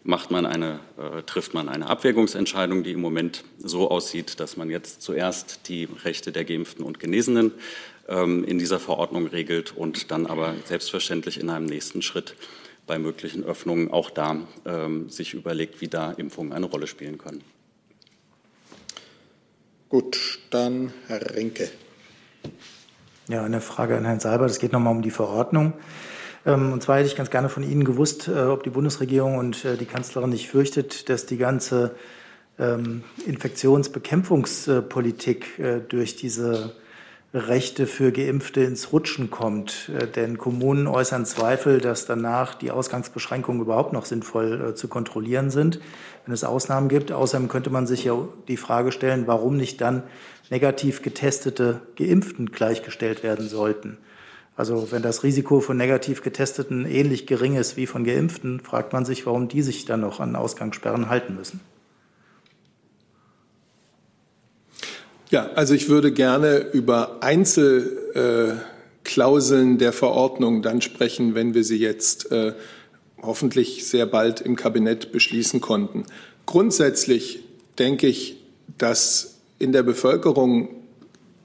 [0.03, 4.71] macht man eine, äh, trifft man eine Abwägungsentscheidung, die im Moment so aussieht, dass man
[4.71, 7.51] jetzt zuerst die Rechte der Geimpften und Genesenen
[8.09, 12.33] ähm, in dieser Verordnung regelt und dann aber selbstverständlich in einem nächsten Schritt
[12.87, 17.43] bei möglichen Öffnungen auch da ähm, sich überlegt, wie da Impfungen eine Rolle spielen können.
[19.89, 21.69] Gut, dann Herr Rinke.
[23.27, 24.49] Ja, eine Frage an Herrn Seibert.
[24.49, 25.73] Es geht nochmal um die Verordnung.
[26.45, 29.65] Ähm, und zwar hätte ich ganz gerne von Ihnen gewusst, äh, ob die Bundesregierung und
[29.65, 31.95] äh, die Kanzlerin nicht fürchtet, dass die ganze
[32.57, 36.73] ähm, Infektionsbekämpfungspolitik äh, durch diese
[37.33, 39.91] Rechte für Geimpfte ins Rutschen kommt.
[40.15, 45.79] Denn Kommunen äußern Zweifel, dass danach die Ausgangsbeschränkungen überhaupt noch sinnvoll zu kontrollieren sind,
[46.25, 47.11] wenn es Ausnahmen gibt.
[47.11, 50.03] Außerdem könnte man sich ja die Frage stellen, warum nicht dann
[50.49, 53.97] negativ getestete Geimpften gleichgestellt werden sollten.
[54.55, 59.05] Also wenn das Risiko von negativ Getesteten ähnlich gering ist wie von Geimpften, fragt man
[59.05, 61.59] sich, warum die sich dann noch an Ausgangssperren halten müssen.
[65.29, 71.79] Ja, also ich würde gerne über Einzelklauseln äh, der Verordnung dann sprechen, wenn wir sie
[71.79, 72.53] jetzt äh,
[73.21, 76.05] hoffentlich sehr bald im Kabinett beschließen konnten.
[76.45, 77.43] Grundsätzlich
[77.77, 78.37] denke ich,
[78.77, 80.69] dass in der Bevölkerung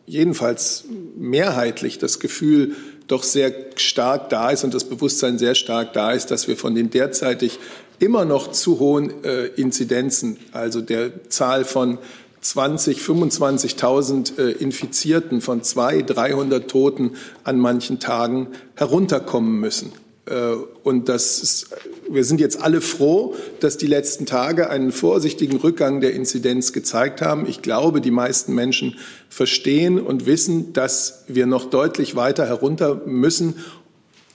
[0.06, 0.84] jedenfalls
[1.16, 2.76] mehrheitlich das Gefühl
[3.08, 6.74] doch sehr stark da ist und das Bewusstsein sehr stark da ist, dass wir von
[6.74, 7.58] den derzeitig
[7.98, 11.98] immer noch zu hohen äh, Inzidenzen, also der Zahl von
[12.42, 17.12] 20, 25.000 äh, Infizierten, von 200, 300 Toten
[17.44, 19.92] an manchen Tagen herunterkommen müssen.
[20.26, 21.68] Äh, und das ist,
[22.10, 27.22] wir sind jetzt alle froh, dass die letzten Tage einen vorsichtigen Rückgang der Inzidenz gezeigt
[27.22, 27.46] haben.
[27.46, 28.96] Ich glaube, die meisten Menschen
[29.28, 33.54] verstehen und wissen, dass wir noch deutlich weiter herunter müssen.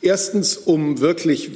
[0.02, 1.52] Erstens, um wirklich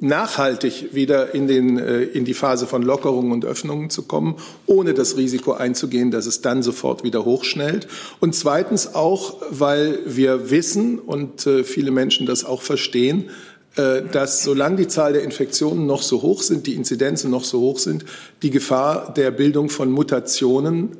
[0.00, 4.94] nachhaltig wieder in, den, äh, in die Phase von Lockerungen und Öffnungen zu kommen, ohne
[4.94, 7.88] das Risiko einzugehen, dass es dann sofort wieder hochschnellt.
[8.20, 13.30] Und zweitens auch, weil wir wissen und äh, viele Menschen das auch verstehen,
[13.76, 17.60] äh, dass solange die Zahl der Infektionen noch so hoch sind, die Inzidenzen noch so
[17.60, 18.04] hoch sind,
[18.42, 20.96] die Gefahr der Bildung von Mutationen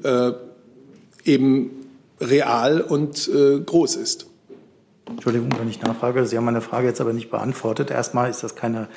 [1.24, 1.70] eben
[2.20, 3.30] real und
[3.66, 4.27] groß ist.
[5.08, 6.24] Entschuldigung, wenn ich nachfrage.
[6.26, 7.90] Sie haben meine Frage jetzt aber nicht beantwortet.
[7.90, 8.88] Erstmal ist das keine,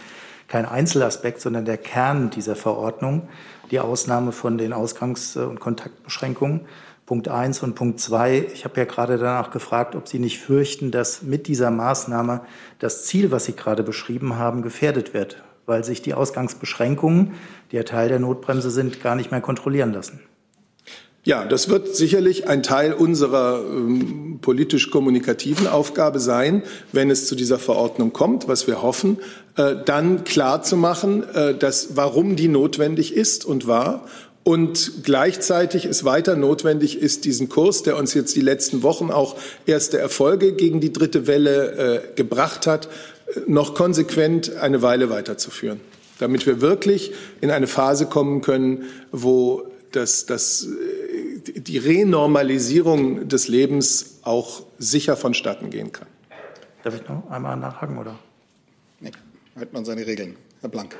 [0.47, 3.29] kein Einzelaspekt, sondern der Kern dieser Verordnung,
[3.71, 6.61] die Ausnahme von den Ausgangs- und Kontaktbeschränkungen.
[7.05, 8.47] Punkt eins und Punkt zwei.
[8.53, 12.41] Ich habe ja gerade danach gefragt, ob Sie nicht fürchten, dass mit dieser Maßnahme
[12.79, 17.33] das Ziel, was Sie gerade beschrieben haben, gefährdet wird, weil sich die Ausgangsbeschränkungen,
[17.71, 20.21] die ja Teil der Notbremse sind, gar nicht mehr kontrollieren lassen.
[21.23, 27.59] Ja, das wird sicherlich ein Teil unserer ähm, politisch-kommunikativen Aufgabe sein, wenn es zu dieser
[27.59, 29.19] Verordnung kommt, was wir hoffen,
[29.55, 34.07] äh, dann klar zu machen, äh, dass, warum die notwendig ist und war
[34.43, 39.35] und gleichzeitig es weiter notwendig ist, diesen Kurs, der uns jetzt die letzten Wochen auch
[39.67, 42.87] erste Erfolge gegen die dritte Welle äh, gebracht hat,
[43.35, 45.81] äh, noch konsequent eine Weile weiterzuführen,
[46.17, 50.67] damit wir wirklich in eine Phase kommen können, wo das, das
[51.55, 56.07] die Renormalisierung des Lebens auch sicher vonstatten gehen kann.
[56.83, 58.17] Darf ich noch einmal nachhaken, oder?
[58.99, 59.11] Nee,
[59.55, 60.35] hält man seine Regeln.
[60.61, 60.95] Herr Blank.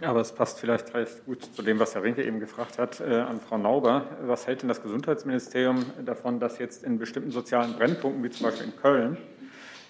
[0.00, 3.00] Ja, aber es passt vielleicht gleich gut zu dem, was Herr Rinke eben gefragt hat,
[3.00, 4.06] äh, an Frau Nauber.
[4.24, 8.66] Was hält denn das Gesundheitsministerium davon, dass jetzt in bestimmten sozialen Brennpunkten, wie zum Beispiel
[8.66, 9.18] in Köln,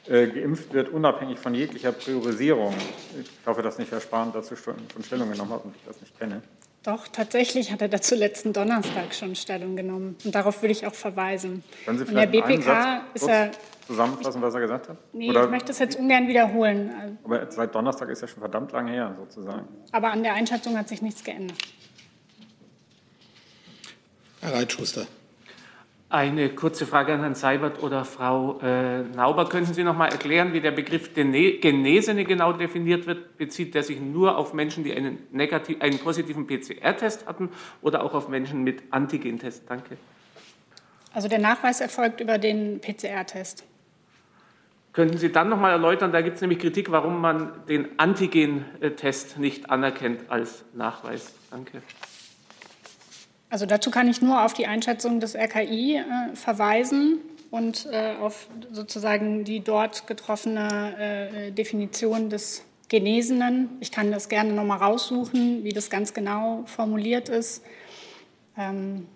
[0.09, 2.75] äh, geimpft wird, unabhängig von jeglicher Priorisierung?
[3.21, 6.19] Ich hoffe, dass nicht Herr Spahn dazu schon Stellung genommen hat und ich das nicht
[6.19, 6.43] kenne.
[6.83, 10.17] Doch, tatsächlich hat er dazu letzten Donnerstag schon Stellung genommen.
[10.25, 11.63] Und darauf würde ich auch verweisen.
[11.85, 13.51] Können Sie vielleicht In der BPK ist er.
[13.87, 14.97] Zusammenfassen, was er gesagt hat?
[15.13, 17.19] Nee, Oder, ich möchte das jetzt ungern wiederholen.
[17.25, 19.67] Aber seit Donnerstag ist ja schon verdammt lang her, sozusagen.
[19.91, 21.59] Aber an der Einschätzung hat sich nichts geändert.
[24.41, 25.07] Herr Reitschuster.
[26.13, 29.49] Eine kurze Frage an Herrn Seibert oder Frau äh, Nauber.
[29.49, 33.39] Könnten Sie noch mal erklären, wie der Begriff Genesene genau definiert wird?
[33.39, 38.13] Bezieht der sich nur auf Menschen, die einen, negativ, einen positiven PCR-Test hatten oder auch
[38.13, 39.71] auf Menschen mit Antigen-Test?
[39.71, 39.97] Danke.
[41.15, 43.63] Also der Nachweis erfolgt über den PCR-Test.
[44.93, 49.39] Könnten Sie dann noch mal erläutern, da gibt es nämlich Kritik, warum man den Antigen-Test
[49.39, 51.33] nicht anerkennt als Nachweis?
[51.53, 51.83] Danke.
[53.51, 57.19] Also dazu kann ich nur auf die Einschätzung des RKI äh, verweisen
[57.51, 63.69] und äh, auf sozusagen die dort getroffene äh, Definition des Genesenen.
[63.81, 67.63] Ich kann das gerne noch mal raussuchen, wie das ganz genau formuliert ist
[68.57, 69.07] ähm,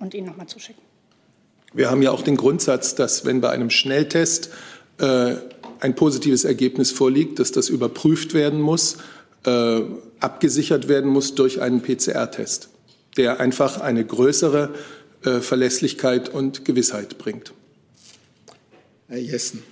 [0.00, 0.82] und Ihnen noch mal zuschicken.
[1.72, 4.50] Wir haben ja auch den Grundsatz, dass wenn bei einem Schnelltest
[4.98, 5.36] äh,
[5.78, 8.98] ein positives Ergebnis vorliegt, dass das überprüft werden muss,
[9.46, 9.82] äh,
[10.18, 12.73] abgesichert werden muss durch einen PCR-Test
[13.16, 14.74] der einfach eine größere
[15.24, 17.52] äh, Verlässlichkeit und Gewissheit bringt.
[19.08, 19.62] Herr Jessen.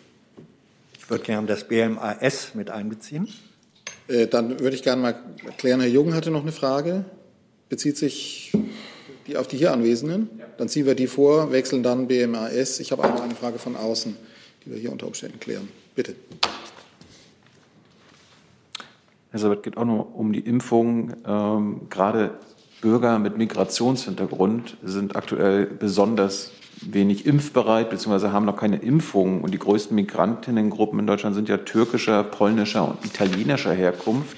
[0.98, 3.28] Ich würde gerne das BMAS mit einbeziehen.
[4.08, 7.04] Äh, dann würde ich gerne mal erklären, Herr Jung hatte noch eine Frage.
[7.68, 8.52] Bezieht sich
[9.26, 10.28] die auf die hier Anwesenden?
[10.58, 12.80] Dann ziehen wir die vor, wechseln dann BMAS.
[12.80, 14.16] Ich habe einmal eine Frage von außen,
[14.64, 15.68] die wir hier unter Umständen klären.
[15.94, 16.14] Bitte.
[19.30, 21.14] Herr Sabat, geht auch noch um die Impfung.
[21.26, 22.38] Ähm, gerade
[22.82, 26.50] Bürger mit Migrationshintergrund sind aktuell besonders
[26.82, 28.28] wenig impfbereit bzw.
[28.28, 29.40] haben noch keine Impfung.
[29.40, 34.36] Und die größten Migrantinnengruppen in Deutschland sind ja türkischer, polnischer und italienischer Herkunft.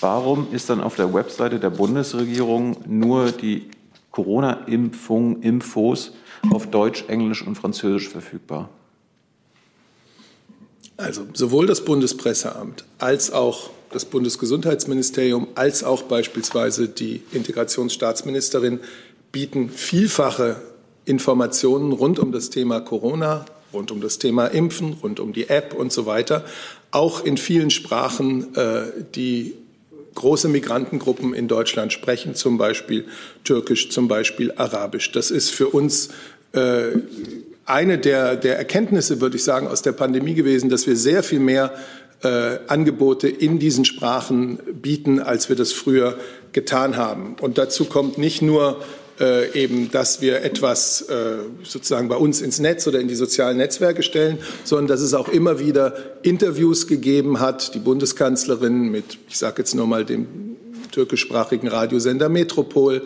[0.00, 3.68] Warum ist dann auf der Webseite der Bundesregierung nur die
[4.12, 6.12] Corona-Impfung, Infos
[6.50, 8.70] auf Deutsch, Englisch und Französisch verfügbar?
[10.96, 18.80] Also sowohl das Bundespresseamt als auch das Bundesgesundheitsministerium als auch beispielsweise die Integrationsstaatsministerin
[19.32, 20.56] bieten vielfache
[21.04, 25.74] Informationen rund um das Thema Corona, rund um das Thema Impfen, rund um die App
[25.74, 26.44] und so weiter,
[26.90, 28.82] auch in vielen Sprachen, äh,
[29.14, 29.54] die
[30.14, 33.06] große Migrantengruppen in Deutschland sprechen, zum Beispiel
[33.44, 35.12] Türkisch, zum Beispiel Arabisch.
[35.12, 36.10] Das ist für uns
[36.52, 36.98] äh,
[37.64, 41.38] eine der, der Erkenntnisse, würde ich sagen, aus der Pandemie gewesen, dass wir sehr viel
[41.38, 41.72] mehr
[42.22, 46.16] äh, Angebote in diesen Sprachen bieten, als wir das früher
[46.52, 47.36] getan haben.
[47.40, 48.82] Und dazu kommt nicht nur
[49.20, 53.58] äh, eben, dass wir etwas äh, sozusagen bei uns ins Netz oder in die sozialen
[53.58, 57.74] Netzwerke stellen, sondern dass es auch immer wieder Interviews gegeben hat.
[57.74, 60.26] Die Bundeskanzlerin mit, ich sage jetzt nur mal dem
[60.90, 63.02] türkischsprachigen Radiosender Metropol.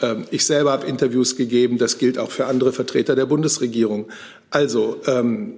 [0.00, 1.78] Ähm, ich selber habe Interviews gegeben.
[1.78, 4.06] Das gilt auch für andere Vertreter der Bundesregierung.
[4.50, 5.54] Also ähm,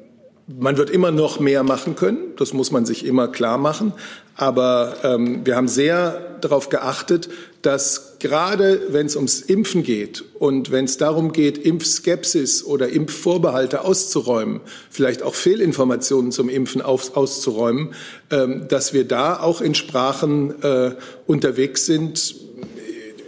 [0.48, 3.92] man wird immer noch mehr machen können, das muss man sich immer klar machen.
[4.34, 7.28] Aber ähm, wir haben sehr darauf geachtet,
[7.60, 13.84] dass gerade wenn es ums Impfen geht und wenn es darum geht, Impfskepsis oder Impfvorbehalte
[13.84, 17.94] auszuräumen, vielleicht auch Fehlinformationen zum Impfen auf, auszuräumen,
[18.30, 20.92] ähm, dass wir da auch in Sprachen äh,
[21.26, 22.36] unterwegs sind,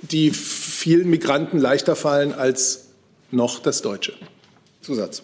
[0.03, 2.87] die vielen Migranten leichter fallen als
[3.31, 4.15] noch das Deutsche.
[4.81, 5.23] Zusatz.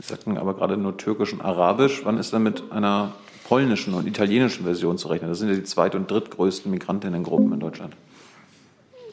[0.00, 2.02] Sie sagten aber gerade nur Türkisch und Arabisch.
[2.04, 3.12] Wann ist denn mit einer
[3.48, 5.28] polnischen und italienischen Version zu rechnen?
[5.28, 7.94] Das sind ja die zweit- und drittgrößten Migrantinnengruppen in Deutschland.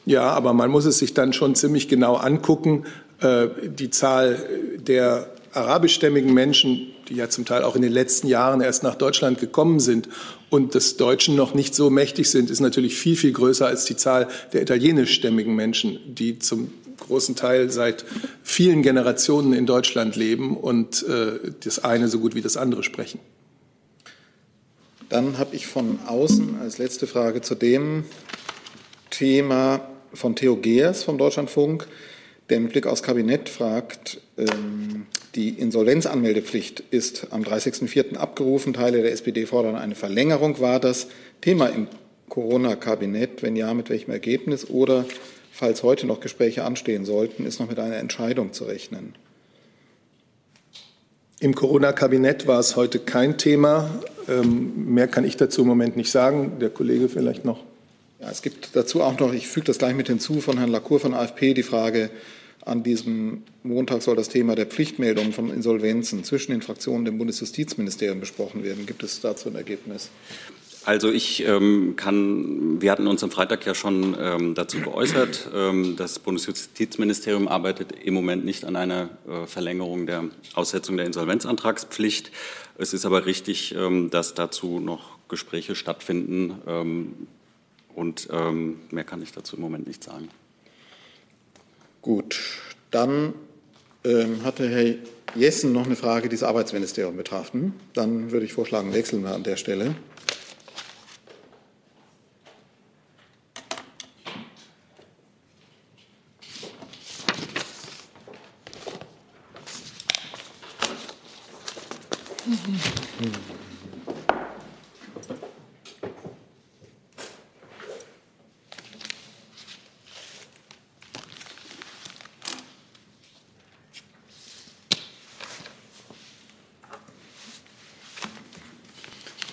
[0.06, 2.84] Ja, aber man muss es sich dann schon ziemlich genau angucken.
[3.20, 4.38] Äh, die Zahl
[4.78, 9.38] der arabischstämmigen Menschen, die ja zum Teil auch in den letzten Jahren erst nach Deutschland
[9.38, 10.08] gekommen sind
[10.48, 13.96] und des Deutschen noch nicht so mächtig sind, ist natürlich viel, viel größer als die
[13.96, 18.04] Zahl der italienischstämmigen Menschen, die zum großen Teil seit
[18.42, 23.20] vielen Generationen in Deutschland leben und äh, das eine so gut wie das andere sprechen.
[25.08, 28.04] Dann habe ich von außen als letzte Frage zu dem
[29.10, 29.80] Thema
[30.12, 31.86] von Theo Geers vom Deutschlandfunk,
[32.50, 38.16] der mit Blick aufs Kabinett fragt, ähm, die Insolvenzanmeldepflicht ist am 30.04.
[38.16, 38.72] abgerufen.
[38.72, 40.58] Teile der SPD fordern eine Verlängerung.
[40.60, 41.08] War das
[41.40, 41.86] Thema im
[42.28, 43.42] Corona-Kabinett?
[43.42, 44.68] Wenn ja, mit welchem Ergebnis?
[44.68, 45.04] Oder
[45.58, 49.14] falls heute noch Gespräche anstehen sollten, ist noch mit einer Entscheidung zu rechnen?
[51.40, 53.90] Im Corona-Kabinett war es heute kein Thema.
[54.28, 56.58] Ähm, mehr kann ich dazu im Moment nicht sagen.
[56.60, 57.64] Der Kollege vielleicht noch.
[58.20, 61.00] Ja, es gibt dazu auch noch, ich füge das gleich mit hinzu, von Herrn Lacour
[61.00, 62.10] von AfP die Frage,
[62.64, 68.20] an diesem Montag soll das Thema der Pflichtmeldung von Insolvenzen zwischen den Fraktionen dem Bundesjustizministerium
[68.20, 68.86] besprochen werden.
[68.86, 70.10] Gibt es dazu ein Ergebnis?
[70.88, 75.96] Also ich ähm, kann, wir hatten uns am Freitag ja schon ähm, dazu geäußert, ähm,
[75.96, 80.24] das Bundesjustizministerium arbeitet im Moment nicht an einer äh, Verlängerung der
[80.54, 82.32] Aussetzung der Insolvenzantragspflicht.
[82.78, 87.12] Es ist aber richtig, ähm, dass dazu noch Gespräche stattfinden ähm,
[87.94, 90.30] und ähm, mehr kann ich dazu im Moment nicht sagen.
[92.00, 92.40] Gut,
[92.90, 93.34] dann
[94.42, 94.94] hatte Herr
[95.34, 97.74] Jessen noch eine Frage, die das Arbeitsministerium betrafen.
[97.92, 99.94] Dann würde ich vorschlagen, wechseln wir an der Stelle.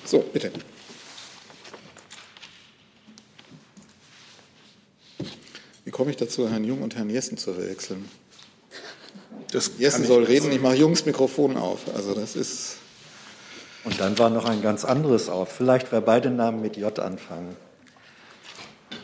[0.05, 0.51] So, bitte.
[5.85, 8.09] Wie komme ich dazu, Herrn Jung und Herrn Jessen zu verwechseln?
[9.53, 11.79] Das Jessen soll reden, ich mache Jungs Mikrofon auf.
[11.95, 12.79] Also das ist.
[13.85, 15.51] Und dann war noch ein ganz anderes auf.
[15.51, 17.55] Vielleicht, wer beide Namen mit J anfangen.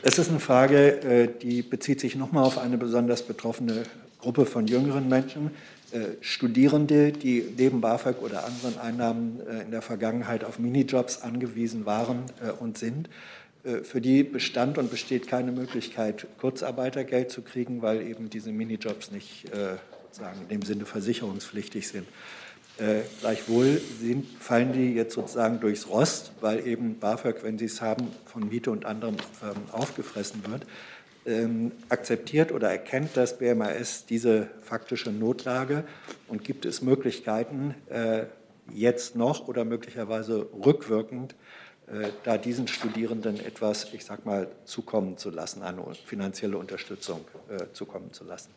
[0.02, 3.84] Es ist eine Frage, äh, die bezieht sich nochmal auf eine besonders betroffene
[4.20, 5.52] Gruppe von jüngeren Menschen,
[5.92, 11.86] äh, Studierende, die neben BAföG oder anderen Einnahmen äh, in der Vergangenheit auf Minijobs angewiesen
[11.86, 12.24] waren
[12.60, 13.10] und sind.
[13.84, 19.52] Für die bestand und besteht keine Möglichkeit, Kurzarbeitergeld zu kriegen, weil eben diese Minijobs nicht
[20.12, 22.08] sozusagen in dem Sinne versicherungspflichtig sind.
[22.82, 27.80] Äh, gleichwohl sind, fallen die jetzt sozusagen durchs Rost, weil eben BAföG, wenn sie es
[27.80, 30.66] haben, von Miete und anderem ähm, aufgefressen wird.
[31.24, 35.84] Ähm, akzeptiert oder erkennt das BMAS diese faktische Notlage
[36.28, 38.24] und gibt es Möglichkeiten, äh,
[38.74, 41.36] jetzt noch oder möglicherweise rückwirkend
[41.86, 47.72] äh, da diesen Studierenden etwas, ich sag mal, zukommen zu lassen, eine finanzielle Unterstützung äh,
[47.74, 48.50] zukommen zu lassen?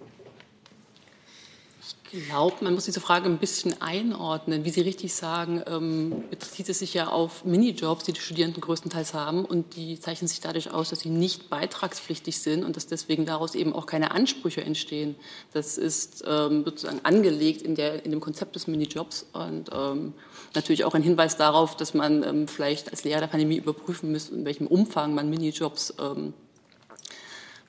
[2.12, 4.64] Ich glaube, man muss diese Frage ein bisschen einordnen.
[4.64, 9.12] Wie Sie richtig sagen, ähm, bezieht es sich ja auf Minijobs, die die Studierenden größtenteils
[9.14, 13.26] haben und die zeichnen sich dadurch aus, dass sie nicht beitragspflichtig sind und dass deswegen
[13.26, 15.16] daraus eben auch keine Ansprüche entstehen.
[15.52, 20.14] Das ist ähm, sozusagen angelegt in, der, in dem Konzept des Minijobs und ähm,
[20.54, 24.34] natürlich auch ein Hinweis darauf, dass man ähm, vielleicht als Lehrer der Pandemie überprüfen müsste,
[24.34, 26.32] in welchem Umfang man Minijobs ähm,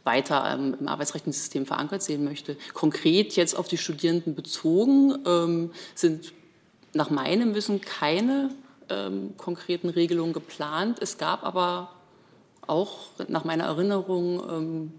[0.06, 2.56] weiter ähm, im arbeitsrechtlichen System verankert sehen möchte.
[2.74, 6.34] Konkret jetzt auf die Studierenden bezogen ähm, sind
[6.94, 8.52] nach meinem Wissen keine
[8.90, 11.00] ähm, konkreten Regelungen geplant.
[11.02, 11.92] Es gab aber
[12.68, 14.92] auch nach meiner Erinnerung ähm,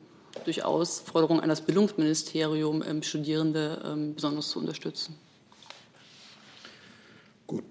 [0.44, 5.16] durchaus Forderungen an das Bildungsministerium, ähm, Studierende ähm, besonders zu unterstützen.
[7.46, 7.64] Gut.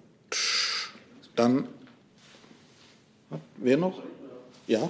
[1.36, 1.68] Dann
[3.58, 4.02] wer noch?
[4.68, 4.90] Ja.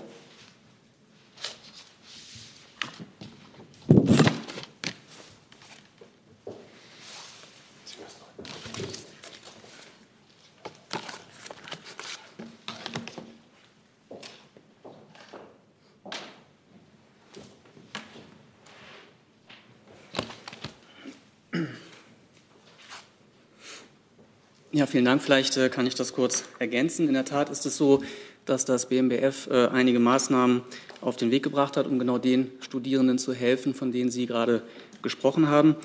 [24.95, 25.21] Vielen Dank.
[25.21, 27.09] Vielleicht äh, kann ich das kurz ergänzen.
[27.09, 28.01] In der Tat ist es so,
[28.45, 30.61] dass das BMBF äh, einige Maßnahmen
[31.01, 34.61] auf den Weg gebracht hat, um genau den Studierenden zu helfen, von denen Sie gerade
[35.01, 35.75] gesprochen haben.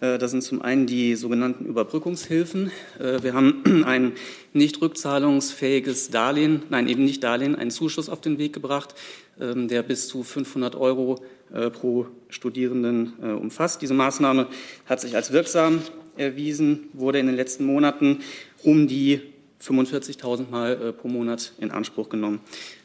[0.00, 2.70] Äh, das sind zum einen die sogenannten Überbrückungshilfen.
[2.98, 4.12] Äh, wir haben ein
[4.52, 8.94] nicht rückzahlungsfähiges Darlehen, nein, eben nicht Darlehen, einen Zuschuss auf den Weg gebracht,
[9.40, 11.22] ähm, der bis zu 500 Euro
[11.54, 13.80] äh, pro Studierenden äh, umfasst.
[13.80, 14.46] Diese Maßnahme
[14.84, 15.80] hat sich als wirksam
[16.18, 18.20] erwiesen, wurde in den letzten Monaten
[18.62, 19.20] um die
[19.62, 22.40] 45.000 Mal äh, pro Monat in Anspruch genommen.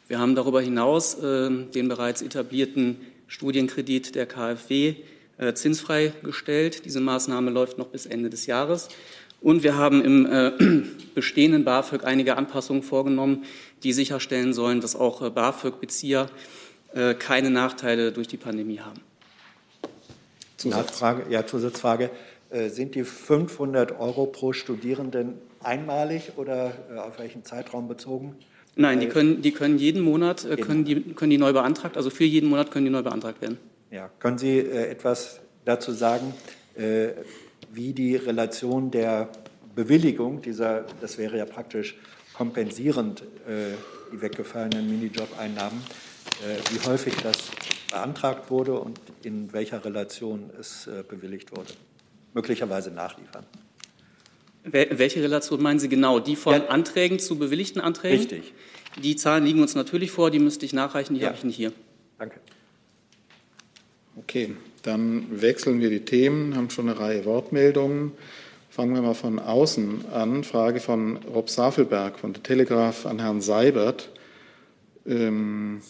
[0.07, 4.95] Wir haben darüber hinaus äh, den bereits etablierten Studienkredit der KfW
[5.37, 6.85] äh, zinsfrei gestellt.
[6.85, 8.89] Diese Maßnahme läuft noch bis Ende des Jahres.
[9.41, 13.43] Und wir haben im bestehenden BAföG einige Anpassungen vorgenommen,
[13.83, 16.29] die sicherstellen sollen, dass auch BAföG-Bezieher
[17.19, 19.01] keine Nachteile durch die Pandemie haben.
[20.63, 22.09] Nachfrage, ja, Zusatzfrage.
[22.53, 28.35] Äh, sind die 500 Euro pro Studierenden einmalig oder äh, auf welchen Zeitraum bezogen?
[28.75, 32.11] Nein, die können, die können jeden Monat äh, können die, können die neu beantragt, also
[32.11, 33.57] für jeden Monat können die neu beantragt werden.
[33.89, 36.33] Ja, können Sie äh, etwas dazu sagen,
[36.75, 37.09] äh,
[37.71, 39.29] wie die Relation der
[39.75, 41.97] Bewilligung dieser, das wäre ja praktisch
[42.35, 43.73] kompensierend äh,
[44.11, 45.81] die weggefallenen Minijob-Einnahmen,
[46.71, 47.37] wie häufig das
[47.89, 51.73] beantragt wurde und in welcher Relation es bewilligt wurde?
[52.33, 53.45] Möglicherweise nachliefern.
[54.63, 56.19] Welche Relation meinen Sie genau?
[56.19, 56.67] Die von ja.
[56.67, 58.19] Anträgen zu bewilligten Anträgen?
[58.19, 58.53] Richtig.
[59.01, 61.27] Die Zahlen liegen uns natürlich vor, die müsste ich nachreichen, die ja.
[61.27, 61.73] habe ich nicht hier.
[62.17, 62.39] Danke.
[64.15, 68.11] Okay, dann wechseln wir die Themen, haben schon eine Reihe Wortmeldungen.
[68.69, 70.43] Fangen wir mal von außen an.
[70.43, 74.09] Frage von Rob Safelberg von der Telegraph an Herrn Seibert.
[75.05, 75.81] Ähm,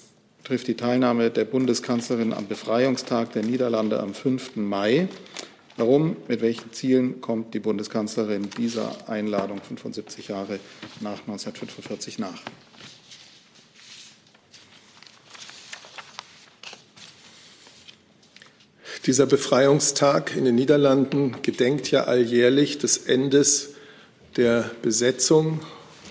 [0.43, 4.55] trifft die Teilnahme der Bundeskanzlerin am Befreiungstag der Niederlande am 5.
[4.55, 5.07] Mai.
[5.75, 10.59] Warum, mit welchen Zielen kommt die Bundeskanzlerin dieser Einladung 75 Jahre
[11.01, 12.43] nach 1945 nach?
[19.07, 23.71] Dieser Befreiungstag in den Niederlanden gedenkt ja alljährlich des Endes
[24.37, 25.59] der Besetzung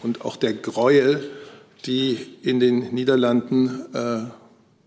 [0.03, 1.31] und auch der Gräuel,
[1.87, 4.25] die in den Niederlanden äh,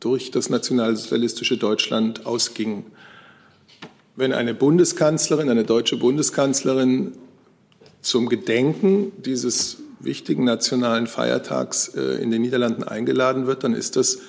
[0.02, 2.86] durch das nationalsozialistische Deutschland ausgingen
[4.16, 7.14] wenn eine Bundeskanzlerin, eine deutsche Bundeskanzlerin
[8.02, 14.20] zum Gedenken dieses wichtigen nationalen Feiertags äh, in den Niederlanden eingeladen wird, dann ist das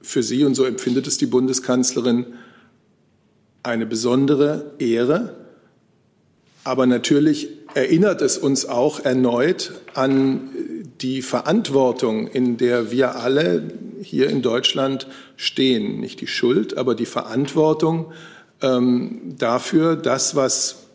[0.00, 2.26] für sie, und so empfindet es die Bundeskanzlerin,
[3.62, 5.36] eine besondere Ehre.
[6.64, 10.50] Aber natürlich erinnert es uns auch erneut an
[11.00, 13.62] die Verantwortung, in der wir alle
[14.00, 15.06] hier in Deutschland
[15.36, 16.00] stehen.
[16.00, 18.12] Nicht die Schuld, aber die Verantwortung,
[18.62, 20.86] ähm, dafür, das, was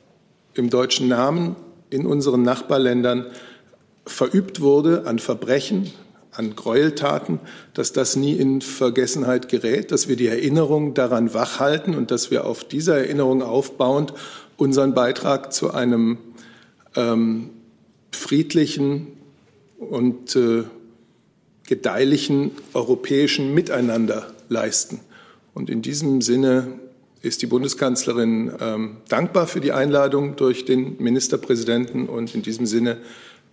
[0.54, 1.56] im deutschen Namen
[1.90, 3.28] in unseren Nachbarländern
[4.06, 5.92] verübt wurde an Verbrechen,
[6.32, 7.40] an Gräueltaten,
[7.74, 12.46] dass das nie in Vergessenheit gerät, dass wir die Erinnerung daran wachhalten und dass wir
[12.46, 14.14] auf dieser Erinnerung aufbauend
[14.56, 16.18] unseren Beitrag zu einem
[16.96, 17.50] ähm,
[18.12, 19.08] friedlichen
[19.78, 20.64] und äh,
[21.66, 25.02] gedeihlichen europäischen Miteinander leisten.
[25.54, 26.80] Und in diesem Sinne
[27.28, 32.98] ist die Bundeskanzlerin ähm, dankbar für die Einladung durch den Ministerpräsidenten und in diesem Sinne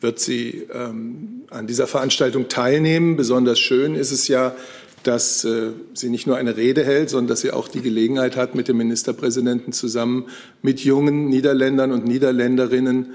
[0.01, 3.17] wird sie ähm, an dieser Veranstaltung teilnehmen.
[3.17, 4.55] Besonders schön ist es ja,
[5.03, 8.55] dass äh, sie nicht nur eine Rede hält, sondern dass sie auch die Gelegenheit hat,
[8.55, 10.27] mit dem Ministerpräsidenten zusammen
[10.63, 13.15] mit jungen Niederländern und Niederländerinnen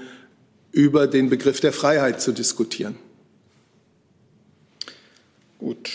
[0.72, 2.96] über den Begriff der Freiheit zu diskutieren.
[5.58, 5.90] Gut,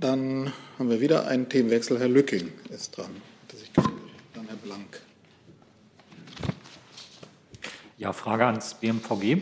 [0.00, 1.98] dann haben wir wieder einen Themenwechsel.
[1.98, 3.10] Herr Lücking ist dran.
[4.68, 5.00] Blank.
[7.96, 9.40] Ja, Frage ans BMVG.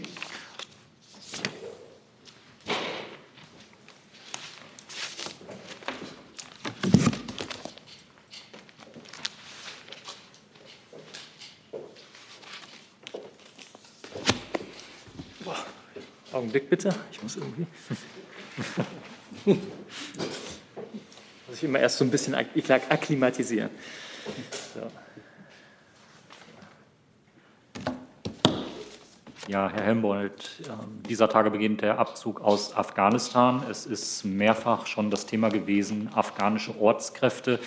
[16.32, 17.66] Augenblick bitte, ich muss irgendwie.
[21.48, 23.70] muss ich immer erst so ein bisschen akklimatisieren.
[29.48, 33.62] Ja, Herr Helmbold, ähm, dieser Tage beginnt der Abzug aus Afghanistan.
[33.70, 37.60] Es ist mehrfach schon das Thema gewesen, afghanische Ortskräfte.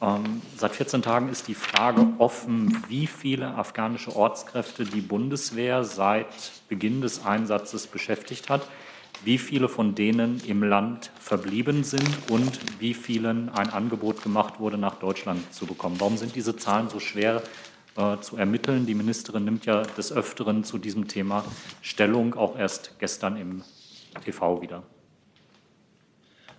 [0.00, 6.26] Ähm, seit 14 Tagen ist die Frage offen, wie viele afghanische Ortskräfte die Bundeswehr seit
[6.70, 8.66] Beginn des Einsatzes beschäftigt hat,
[9.22, 14.78] wie viele von denen im Land verblieben sind und wie vielen ein Angebot gemacht wurde,
[14.78, 15.96] nach Deutschland zu bekommen.
[15.98, 17.42] Warum sind diese Zahlen so schwer
[17.96, 18.86] äh, zu ermitteln.
[18.86, 21.44] Die Ministerin nimmt ja des Öfteren zu diesem Thema
[21.80, 23.62] Stellung, auch erst gestern im
[24.24, 24.82] TV wieder.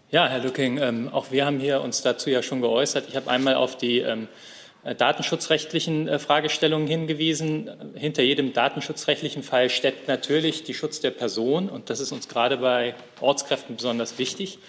[0.10, 3.10] Ja, Herr Lücking, ähm, auch wir haben hier uns dazu ja schon geäußert.
[3.10, 4.30] Ich habe einmal auf die ähm,
[4.94, 7.72] datenschutzrechtlichen äh, Fragestellungen hingewiesen.
[7.96, 12.58] Hinter jedem datenschutzrechtlichen Fall steckt natürlich die Schutz der Person und das ist uns gerade
[12.58, 14.60] bei Ortskräften besonders wichtig.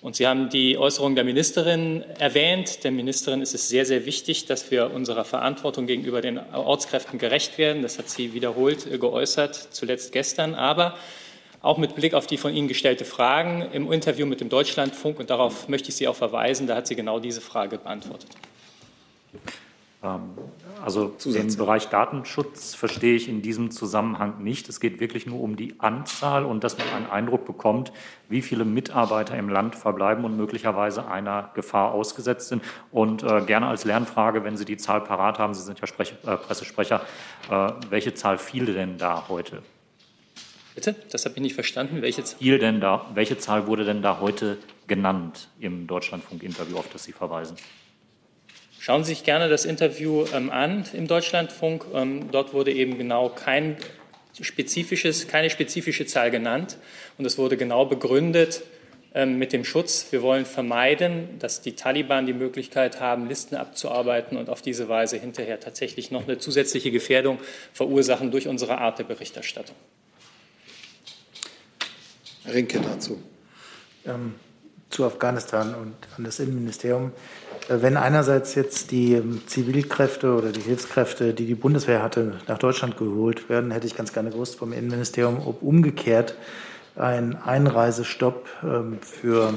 [0.00, 2.84] Und Sie haben die Äußerung der Ministerin erwähnt.
[2.84, 7.58] Der Ministerin ist es sehr, sehr wichtig, dass wir unserer Verantwortung gegenüber den Ortskräften gerecht
[7.58, 7.82] werden.
[7.82, 10.54] Das hat sie wiederholt äh, geäußert, zuletzt gestern.
[10.54, 10.96] Aber
[11.60, 15.28] auch mit Blick auf die von Ihnen gestellte Fragen im Interview mit dem Deutschlandfunk, und
[15.28, 18.30] darauf möchte ich Sie auch verweisen, da hat sie genau diese Frage beantwortet.
[20.02, 20.30] Ähm,
[20.82, 24.68] also den Bereich Datenschutz verstehe ich in diesem Zusammenhang nicht.
[24.68, 27.92] Es geht wirklich nur um die Anzahl und dass man einen Eindruck bekommt,
[28.28, 32.62] wie viele Mitarbeiter im Land verbleiben und möglicherweise einer Gefahr ausgesetzt sind.
[32.90, 36.14] Und äh, gerne als Lernfrage, wenn Sie die Zahl parat haben, Sie sind ja Sprech
[36.26, 37.02] äh, Pressesprecher,
[37.50, 39.62] äh, welche Zahl fiel denn da heute?
[40.74, 40.94] Bitte?
[41.10, 42.00] Das habe ich nicht verstanden.
[42.00, 42.58] Welche Zahl?
[42.58, 44.56] denn da, welche Zahl wurde denn da heute
[44.86, 47.56] genannt im Deutschlandfunk-Interview, auf das Sie verweisen?
[48.82, 51.84] Schauen Sie sich gerne das Interview ähm, an im Deutschlandfunk.
[51.92, 53.76] Ähm, dort wurde eben genau kein
[54.40, 56.78] spezifisches, keine spezifische Zahl genannt.
[57.18, 58.62] Und es wurde genau begründet
[59.12, 60.06] ähm, mit dem Schutz.
[60.12, 65.18] Wir wollen vermeiden, dass die Taliban die Möglichkeit haben, Listen abzuarbeiten und auf diese Weise
[65.18, 67.38] hinterher tatsächlich noch eine zusätzliche Gefährdung
[67.74, 69.76] verursachen durch unsere Art der Berichterstattung.
[72.44, 73.22] Herr Rinke dazu.
[74.06, 74.36] Ähm,
[74.88, 77.12] zu Afghanistan und an das Innenministerium.
[77.70, 82.58] Äh, wenn einerseits jetzt die ähm, Zivilkräfte oder die Hilfskräfte, die die Bundeswehr hatte, nach
[82.58, 86.34] Deutschland geholt werden, hätte ich ganz gerne gewusst vom Innenministerium, ob umgekehrt
[86.96, 89.54] ein Einreisestopp ähm, für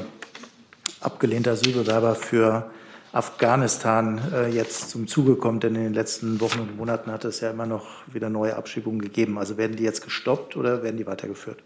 [1.01, 2.69] abgelehnte Asylbewerber für
[3.11, 7.41] Afghanistan äh, jetzt zum Zuge kommt, denn in den letzten Wochen und Monaten hat es
[7.41, 9.37] ja immer noch wieder neue Abschiebungen gegeben.
[9.37, 11.59] Also werden die jetzt gestoppt oder werden die weitergeführt?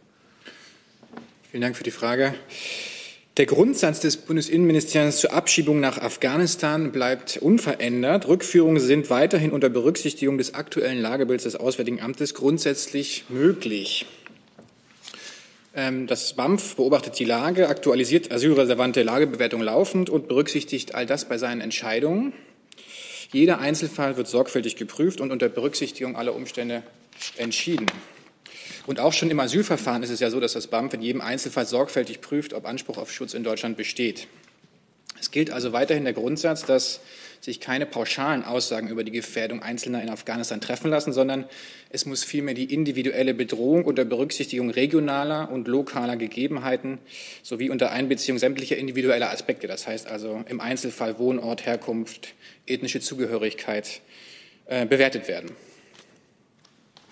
[1.50, 2.34] Vielen Dank für die Frage.
[3.38, 8.28] Der Grundsatz des Bundesinnenministeriums zur Abschiebung nach Afghanistan bleibt unverändert.
[8.28, 14.08] Rückführungen sind weiterhin unter Berücksichtigung des aktuellen Lagebilds des Auswärtigen Amtes grundsätzlich möglich.
[15.76, 21.38] Ähm, das BAMF beobachtet die Lage, aktualisiert asylrelevante Lagebewertung laufend und berücksichtigt all das bei
[21.38, 22.34] seinen Entscheidungen.
[23.32, 26.82] Jeder Einzelfall wird sorgfältig geprüft und unter Berücksichtigung aller Umstände
[27.38, 27.86] entschieden.
[28.88, 31.66] Und auch schon im Asylverfahren ist es ja so, dass das BAMF in jedem Einzelfall
[31.66, 34.28] sorgfältig prüft, ob Anspruch auf Schutz in Deutschland besteht.
[35.20, 37.02] Es gilt also weiterhin der Grundsatz, dass
[37.42, 41.46] sich keine pauschalen Aussagen über die Gefährdung Einzelner in Afghanistan treffen lassen, sondern
[41.90, 46.98] es muss vielmehr die individuelle Bedrohung unter Berücksichtigung regionaler und lokaler Gegebenheiten
[47.44, 52.30] sowie unter Einbeziehung sämtlicher individueller Aspekte, das heißt also im Einzelfall Wohnort, Herkunft,
[52.66, 54.02] ethnische Zugehörigkeit,
[54.66, 55.52] äh, bewertet werden.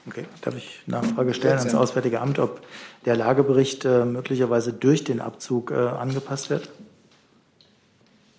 [0.07, 2.61] Okay, darf ich Nachfrage stellen ans Auswärtige Amt, ob
[3.05, 6.69] der Lagebericht äh, möglicherweise durch den Abzug äh, angepasst wird?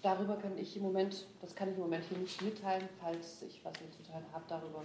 [0.03, 3.61] Darüber kann ich im Moment, das kann ich im Moment hier nicht mitteilen, falls ich
[3.65, 4.83] was mitzuteilen habe darüber.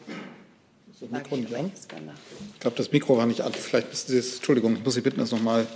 [0.99, 1.71] Das Mikro nicht an?
[1.75, 3.53] Ich glaube, das Mikro war nicht an.
[3.53, 5.67] Vielleicht müssen Sie es, Entschuldigung, ich muss Sie bitten, das nochmal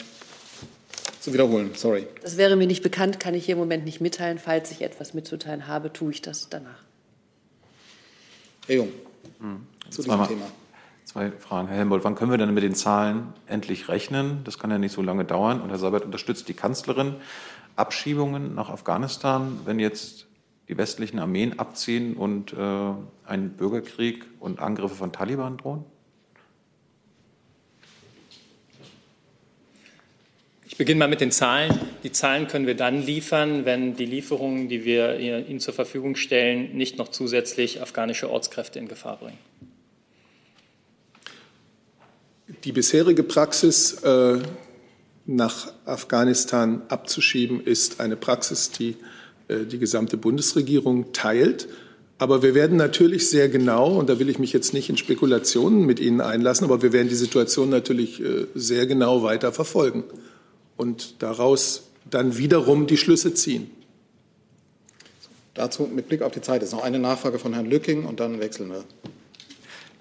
[1.20, 1.72] zu wiederholen.
[1.76, 2.08] Sorry.
[2.24, 4.40] Das wäre mir nicht bekannt, kann ich hier im Moment nicht mitteilen.
[4.40, 6.84] Falls ich etwas mitzuteilen habe, tue ich das danach.
[8.66, 8.90] Herr Jung,
[9.40, 9.68] hm.
[9.92, 10.48] zu diesem Thema.
[11.16, 11.70] Zwei Fragen.
[11.70, 14.42] Herr Helmbold, wann können wir denn mit den Zahlen endlich rechnen?
[14.44, 15.62] Das kann ja nicht so lange dauern.
[15.62, 17.16] Und Herr Seibert unterstützt die Kanzlerin
[17.78, 20.28] Abschiebungen nach Afghanistan, wenn jetzt
[20.68, 22.58] die westlichen Armeen abziehen und äh,
[23.26, 25.86] ein Bürgerkrieg und Angriffe von Taliban drohen?
[30.68, 31.80] Ich beginne mal mit den Zahlen.
[32.04, 36.76] Die Zahlen können wir dann liefern, wenn die Lieferungen, die wir Ihnen zur Verfügung stellen,
[36.76, 39.38] nicht noch zusätzlich afghanische Ortskräfte in Gefahr bringen.
[42.66, 44.40] Die bisherige Praxis, äh,
[45.28, 48.96] nach Afghanistan abzuschieben, ist eine Praxis, die
[49.48, 51.68] äh, die gesamte Bundesregierung teilt.
[52.18, 55.86] Aber wir werden natürlich sehr genau, und da will ich mich jetzt nicht in Spekulationen
[55.86, 60.04] mit Ihnen einlassen, aber wir werden die Situation natürlich äh, sehr genau weiter verfolgen
[60.76, 63.70] und daraus dann wiederum die Schlüsse ziehen.
[65.54, 68.40] Dazu mit Blick auf die Zeit ist noch eine Nachfrage von Herrn Lücking und dann
[68.40, 68.84] wechseln wir.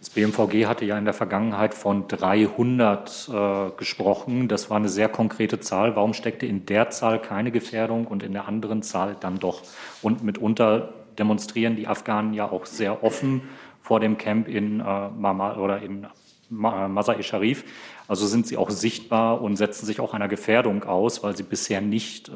[0.04, 4.48] Das BMVG hatte ja in der Vergangenheit von 300 äh, gesprochen.
[4.48, 5.96] Das war eine sehr konkrete Zahl.
[5.96, 9.62] Warum steckte in der Zahl keine Gefährdung und in der anderen Zahl dann doch?
[10.02, 13.48] Und mitunter demonstrieren die Afghanen ja auch sehr offen
[13.80, 16.06] vor dem Camp in äh, Mama oder in
[16.50, 17.64] Masai Sharif.
[18.06, 21.80] Also sind sie auch sichtbar und setzen sich auch einer Gefährdung aus, weil sie bisher
[21.80, 22.32] nicht äh,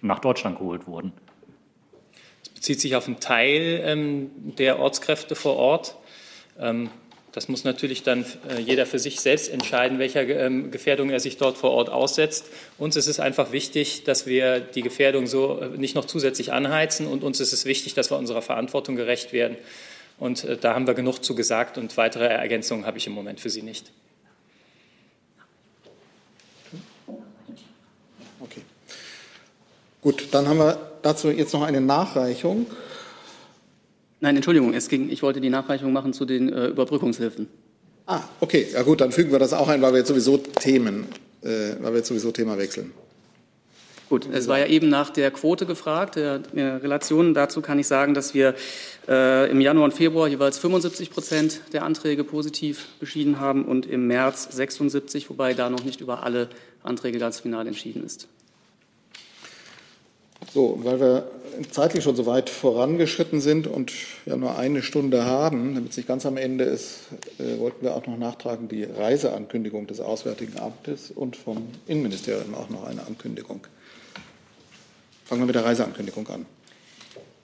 [0.00, 1.12] nach Deutschland geholt wurden.
[2.42, 5.96] Das bezieht sich auf einen Teil ähm, der Ortskräfte vor Ort.
[6.58, 6.90] Ähm,
[7.32, 11.38] das muss natürlich dann äh, jeder für sich selbst entscheiden, welcher ähm, Gefährdung er sich
[11.38, 12.46] dort vor Ort aussetzt.
[12.76, 17.06] Uns ist es einfach wichtig, dass wir die Gefährdung so äh, nicht noch zusätzlich anheizen
[17.06, 19.56] und uns ist es wichtig, dass wir unserer Verantwortung gerecht werden.
[20.18, 23.40] Und äh, da haben wir genug zu gesagt und weitere Ergänzungen habe ich im Moment
[23.40, 23.90] für Sie nicht.
[28.40, 28.60] Okay.
[30.02, 32.66] Gut, dann haben wir dazu jetzt noch eine Nachreichung.
[34.22, 37.48] Nein, Entschuldigung, es ging, ich wollte die Nachreichung machen zu den äh, Überbrückungshilfen.
[38.06, 41.08] Ah, okay, ja gut, dann fügen wir das auch ein, weil wir jetzt sowieso Themen,
[41.42, 42.92] äh, weil wir jetzt sowieso Thema wechseln.
[44.08, 47.34] Gut, es war ja eben nach der Quote gefragt, der, der Relationen.
[47.34, 48.54] Dazu kann ich sagen, dass wir
[49.08, 54.06] äh, im Januar und Februar jeweils 75 Prozent der Anträge positiv beschieden haben und im
[54.06, 56.48] März 76, wobei da noch nicht über alle
[56.84, 58.28] Anträge ganz final entschieden ist.
[60.52, 61.30] So, weil wir
[61.70, 63.92] zeitlich schon so weit vorangeschritten sind und
[64.26, 67.94] ja nur eine Stunde haben, damit es nicht ganz am Ende ist, äh, wollten wir
[67.94, 73.66] auch noch nachtragen die Reiseankündigung des Auswärtigen Amtes und vom Innenministerium auch noch eine Ankündigung.
[75.24, 76.46] Fangen wir mit der Reiseankündigung an.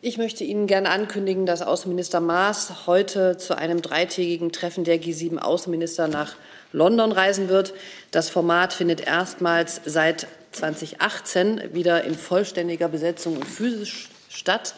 [0.01, 5.39] Ich möchte Ihnen gerne ankündigen, dass Außenminister Maas heute zu einem dreitägigen Treffen der G7
[5.39, 6.37] Außenminister nach
[6.73, 7.75] London reisen wird.
[8.11, 14.75] Das Format findet erstmals seit 2018 wieder in vollständiger Besetzung und physisch statt.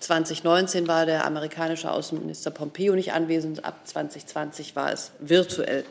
[0.00, 5.84] 2019 war der amerikanische Außenminister Pompeo nicht anwesend, ab 2020 war es virtuell.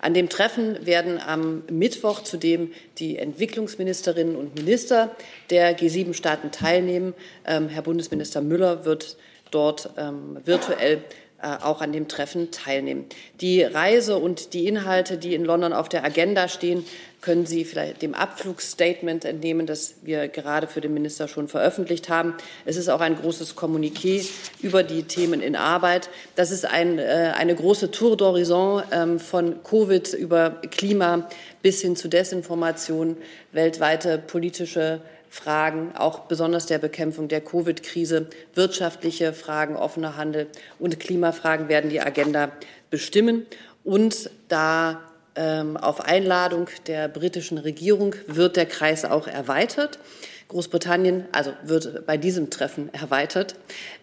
[0.00, 5.14] An dem Treffen werden am Mittwoch zudem die Entwicklungsministerinnen und Minister
[5.48, 7.14] der G7-Staaten teilnehmen.
[7.46, 9.16] Ähm, Herr Bundesminister Müller wird
[9.50, 11.04] dort ähm, virtuell
[11.44, 13.06] auch an dem Treffen teilnehmen.
[13.40, 16.84] Die Reise und die Inhalte, die in London auf der Agenda stehen,
[17.24, 22.34] können Sie vielleicht dem Abflugsstatement entnehmen, das wir gerade für den Minister schon veröffentlicht haben.
[22.66, 24.28] Es ist auch ein großes Kommuniqué
[24.60, 26.10] über die Themen in Arbeit.
[26.36, 31.26] Das ist ein, äh, eine große Tour d'horizon ähm, von Covid über Klima
[31.62, 33.16] bis hin zu Desinformation,
[33.52, 35.00] weltweite politische
[35.34, 40.46] Fragen, auch besonders der Bekämpfung der Covid-Krise, wirtschaftliche Fragen, offener Handel
[40.78, 42.52] und Klimafragen werden die Agenda
[42.88, 43.44] bestimmen.
[43.82, 45.00] Und da
[45.34, 49.98] ähm, auf Einladung der britischen Regierung wird der Kreis auch erweitert.
[50.46, 53.56] Großbritannien, also wird bei diesem Treffen erweitert,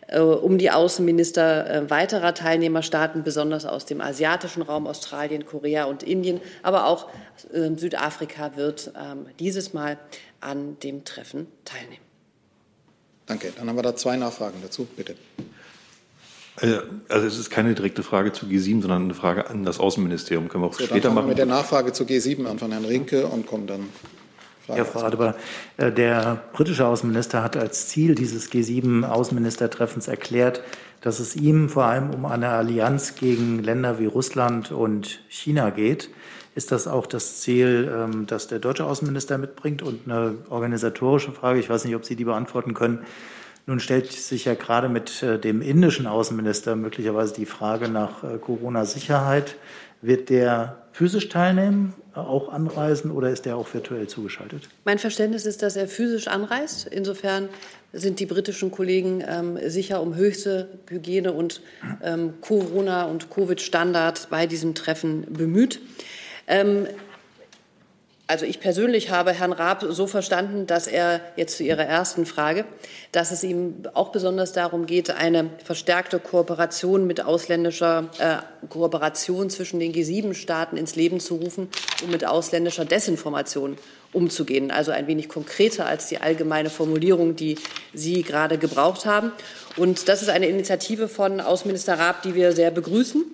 [0.08, 6.04] äh, um die Außenminister äh, weiterer Teilnehmerstaaten, besonders aus dem asiatischen Raum, Australien, Korea und
[6.04, 7.08] Indien, aber auch
[7.54, 9.98] äh, Südafrika wird ähm, dieses Mal
[10.42, 12.04] an dem Treffen teilnehmen.
[13.26, 13.54] Danke.
[13.56, 14.88] Dann haben wir da zwei Nachfragen dazu.
[14.98, 15.16] Bitte.
[16.60, 16.80] Äh,
[17.10, 20.50] also es ist keine direkte Frage zu G7, sondern eine Frage an das Außenministerium.
[20.50, 21.26] Können wir auch so, später dann machen.
[21.26, 23.90] Wir mit der Nachfrage zu G7 an von Herrn Rinke und kommen dann.
[24.68, 25.36] Ja, Frau Adebar,
[25.78, 30.62] äh, der britische Außenminister hat als Ziel dieses G7-Außenministertreffens erklärt,
[31.02, 36.10] dass es ihm vor allem um eine Allianz gegen Länder wie Russland und China geht.
[36.54, 39.82] Ist das auch das Ziel, ähm, das der deutsche Außenminister mitbringt?
[39.82, 43.06] Und eine organisatorische Frage, ich weiß nicht, ob Sie die beantworten können.
[43.68, 48.38] Nun stellt sich ja gerade mit äh, dem indischen Außenminister möglicherweise die Frage nach äh,
[48.38, 49.56] Corona-Sicherheit.
[50.02, 54.68] Wird der physisch teilnehmen, äh, auch anreisen oder ist er auch virtuell zugeschaltet?
[54.84, 56.88] Mein Verständnis ist, dass er physisch anreist.
[56.88, 57.50] Insofern
[57.94, 61.62] sind die britischen Kollegen ähm, sicher um höchste Hygiene- und
[62.04, 65.80] ähm, Corona- und Covid-Standards bei diesem Treffen bemüht.
[66.52, 66.86] Ähm,
[68.28, 72.64] also ich persönlich habe Herrn Raab so verstanden, dass er jetzt zu Ihrer ersten Frage,
[73.12, 79.82] dass es ihm auch besonders darum geht, eine verstärkte Kooperation mit ausländischer äh, Kooperation zwischen
[79.82, 81.68] den G7-Staaten ins Leben zu rufen,
[82.06, 83.78] um mit ausländischer Desinformation
[84.14, 84.72] umzugehen.
[84.72, 87.58] Also ein wenig konkreter als die allgemeine Formulierung, die
[87.94, 89.34] Sie gerade gebraucht haben.
[89.76, 93.26] Und das ist eine Initiative von Außenminister Raab, die wir sehr begrüßen.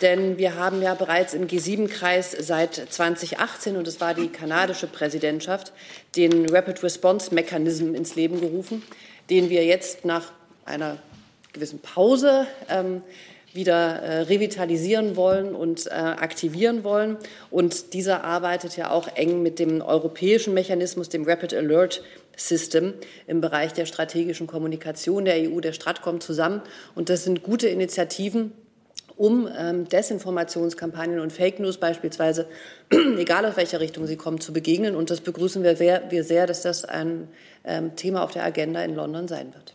[0.00, 5.72] Denn wir haben ja bereits im G7-Kreis seit 2018, und es war die kanadische Präsidentschaft,
[6.16, 8.82] den Rapid Response Mechanism ins Leben gerufen,
[9.28, 10.32] den wir jetzt nach
[10.64, 10.98] einer
[11.52, 13.02] gewissen Pause ähm,
[13.52, 17.16] wieder äh, revitalisieren wollen und äh, aktivieren wollen.
[17.50, 22.02] Und dieser arbeitet ja auch eng mit dem europäischen Mechanismus, dem Rapid Alert
[22.36, 22.94] System
[23.26, 26.62] im Bereich der strategischen Kommunikation der EU, der Stratcom zusammen.
[26.94, 28.52] Und das sind gute Initiativen,
[29.20, 32.46] um ähm, Desinformationskampagnen und Fake News beispielsweise,
[33.18, 34.96] egal aus welcher Richtung sie kommen, zu begegnen.
[34.96, 37.28] Und das begrüßen wir sehr, wir sehr dass das ein
[37.64, 39.74] ähm, Thema auf der Agenda in London sein wird.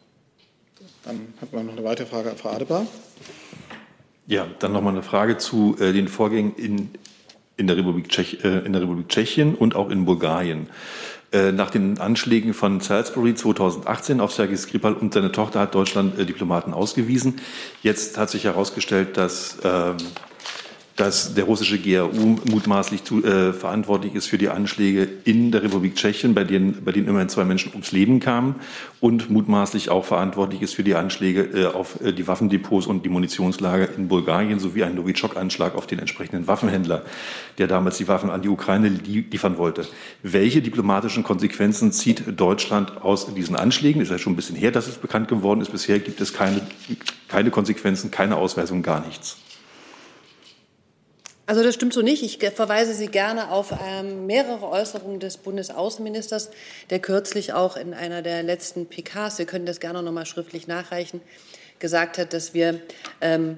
[1.04, 2.88] Dann hat man noch eine weitere Frage an Frau Adebar.
[4.26, 6.89] Ja, dann noch mal eine Frage zu äh, den Vorgängen in,
[7.56, 10.70] in, der Republik Tschech, äh, in der Republik Tschechien und auch in Bulgarien.
[11.36, 16.17] Äh, nach den Anschlägen von Salisbury 2018 auf Sergei Skripal und seine Tochter hat Deutschland
[16.17, 17.41] äh, Diplomaten ausgewiesen.
[17.83, 19.97] Jetzt hat sich herausgestellt, dass ähm,
[20.96, 25.96] dass der russische GRU mutmaßlich zu, äh, verantwortlich ist für die Anschläge in der Republik
[25.96, 28.56] Tschechien, bei denen, bei denen immerhin zwei Menschen ums Leben kamen
[29.02, 33.10] und mutmaßlich auch verantwortlich ist für die Anschläge äh, auf äh, die Waffendepots und die
[33.10, 37.04] Munitionslager in Bulgarien sowie ein Novichok-Anschlag auf den entsprechenden Waffenhändler,
[37.58, 39.86] der damals die Waffen an die Ukraine liefern wollte.
[40.24, 44.02] Welche diplomatischen Konsequenzen zieht Deutschland aus diesen Anschlägen?
[44.02, 45.74] Ist ja schon ein bisschen her, dass es bekannt geworden ist.
[45.74, 46.62] Bisher gibt es keine,
[47.28, 49.38] keine Konsequenzen, keine Ausweisung, gar nichts.
[51.48, 52.24] Also das stimmt so nicht.
[52.24, 56.50] Ich verweise Sie gerne auf ähm, mehrere Äußerungen des Bundesaußenministers,
[56.89, 60.68] der kürzlich auch in einer der letzten PKs, wir können das gerne noch mal schriftlich
[60.68, 61.22] nachreichen,
[61.78, 62.82] gesagt hat, dass wir
[63.22, 63.58] ähm,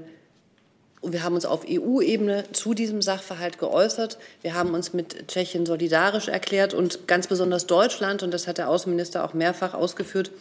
[1.04, 4.18] wir haben uns auf EU-Ebene zu diesem Sachverhalt geäußert.
[4.42, 8.68] Wir haben uns mit Tschechien solidarisch erklärt und ganz besonders Deutschland, und das hat der
[8.68, 10.32] Außenminister auch mehrfach ausgeführt,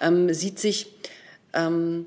[0.00, 0.94] ähm, sieht sich
[1.52, 2.06] ähm,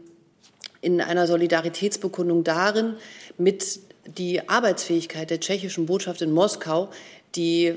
[0.82, 2.96] in einer Solidaritätsbekundung darin,
[3.38, 6.90] mit die Arbeitsfähigkeit der tschechischen Botschaft in Moskau,
[7.36, 7.76] die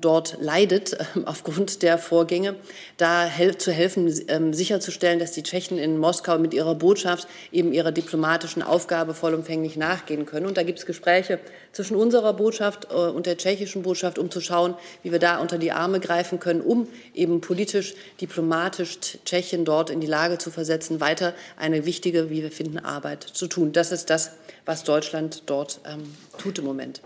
[0.00, 2.56] dort leidet äh, aufgrund der Vorgänge,
[2.96, 7.72] da hel zu helfen, ähm, sicherzustellen, dass die Tschechen in Moskau mit ihrer Botschaft eben
[7.72, 10.46] ihrer diplomatischen Aufgabe vollumfänglich nachgehen können.
[10.46, 11.38] Und da gibt es Gespräche
[11.72, 15.58] zwischen unserer Botschaft äh, und der tschechischen Botschaft, um zu schauen, wie wir da unter
[15.58, 21.00] die Arme greifen können, um eben politisch, diplomatisch Tschechien dort in die Lage zu versetzen,
[21.00, 23.72] weiter eine wichtige, wie wir finden, Arbeit zu tun.
[23.72, 24.32] Das ist das,
[24.66, 27.00] was Deutschland dort ähm, tut im Moment.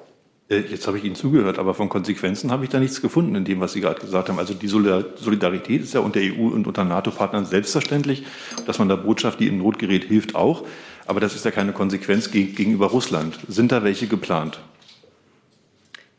[0.49, 3.44] Äh, jetzt habe ich Ihnen zugehört, aber von Konsequenzen habe ich da nichts gefunden in
[3.44, 4.38] dem, was Sie gerade gesagt haben.
[4.38, 8.24] Also die Solidarität ist ja unter EU und unter NATO-Partnern selbstverständlich,
[8.66, 10.64] dass man der Botschaft, die in Not gerät, hilft auch.
[11.07, 13.38] Aber das ist ja keine Konsequenz gegenüber Russland.
[13.49, 14.61] Sind da welche geplant?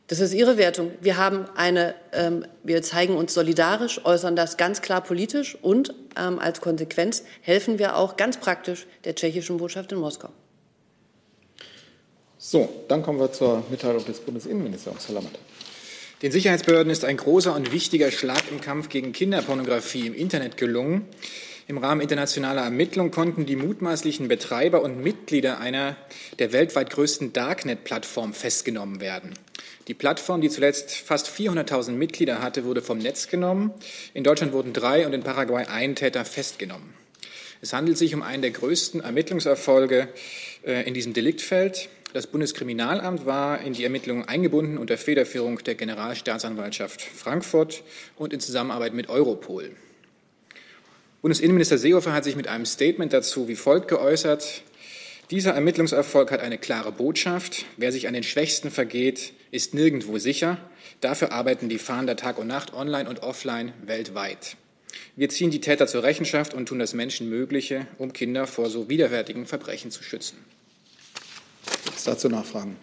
[0.08, 0.92] Das ist Ihre Wertung.
[1.02, 6.40] Wir haben eine, ähm, wir zeigen uns solidarisch, äußern das ganz klar politisch und ähm,
[6.40, 10.30] als Konsequenz helfen wir auch ganz praktisch der tschechischen Botschaft in Moskau.
[12.50, 15.38] So, dann kommen wir zur Mitteilung des Bundesinnenministeriums, Herr Lammert.
[16.22, 21.04] Den Sicherheitsbehörden ist ein großer und wichtiger Schlag im Kampf gegen Kinderpornografie im Internet gelungen.
[21.68, 25.98] Im Rahmen internationaler Ermittlungen konnten die mutmaßlichen Betreiber und Mitglieder einer
[26.40, 29.34] der weltweit größten Darknet-Plattform festgenommen werden.
[29.90, 33.74] Die Plattform, die zuletzt fast 400.000 Mitglieder hatte, wurde vom Netz genommen.
[34.14, 36.94] In Deutschland wurden drei und in Paraguay ein Täter festgenommen.
[37.62, 40.08] Es handelt sich um einen der größten Ermittlungserfolge
[40.66, 41.90] äh, in diesem Deliktfeld.
[42.14, 47.84] Das Bundeskriminalamt war in die Ermittlungen eingebunden unter Federführung der Generalstaatsanwaltschaft Frankfurt
[48.16, 49.72] und in Zusammenarbeit mit Europol.
[51.22, 54.62] Bundesinnenminister Seehofer hat sich mit einem Statement dazu wie folgt geäußert.
[55.32, 57.66] Dieser Ermittlungserfolg hat eine klare Botschaft.
[57.76, 60.58] Wer sich an den Schwächsten vergeht, ist nirgendwo sicher.
[61.02, 64.56] Dafür arbeiten die Fahnder Tag und Nacht, online und offline, weltweit.
[65.18, 69.46] Wir ziehen die Täter zur Rechenschaft und tun das Menschenmögliche, um Kinder vor so widerwärtigen
[69.46, 70.38] Verbrechen zu schützen.
[71.98, 72.76] Gibt es dazu Nachfragen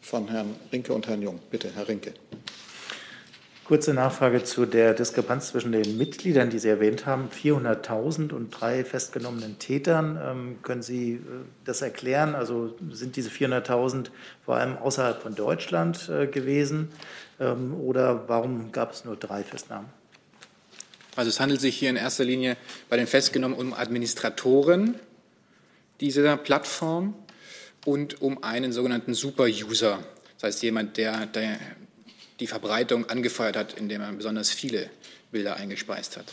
[0.00, 1.38] von Herrn Rinke und Herrn Jung?
[1.52, 2.14] Bitte, Herr Rinke.
[3.64, 8.84] Kurze Nachfrage zu der Diskrepanz zwischen den Mitgliedern, die Sie erwähnt haben, 400.000 und drei
[8.84, 10.18] festgenommenen Tätern.
[10.20, 11.20] Ähm, können Sie äh,
[11.64, 12.34] das erklären?
[12.34, 14.06] Also sind diese 400.000
[14.44, 16.88] vor allem außerhalb von Deutschland äh, gewesen
[17.38, 19.86] ähm, oder warum gab es nur drei Festnahmen?
[21.14, 22.56] Also es handelt sich hier in erster Linie
[22.88, 24.96] bei den Festgenommenen um Administratoren
[26.00, 27.14] dieser Plattform
[27.84, 30.00] und um einen sogenannten Super-User,
[30.34, 31.58] das heißt jemand, der, der
[32.40, 34.90] die Verbreitung angefeuert hat, indem er besonders viele
[35.30, 36.26] Bilder eingespeist hat.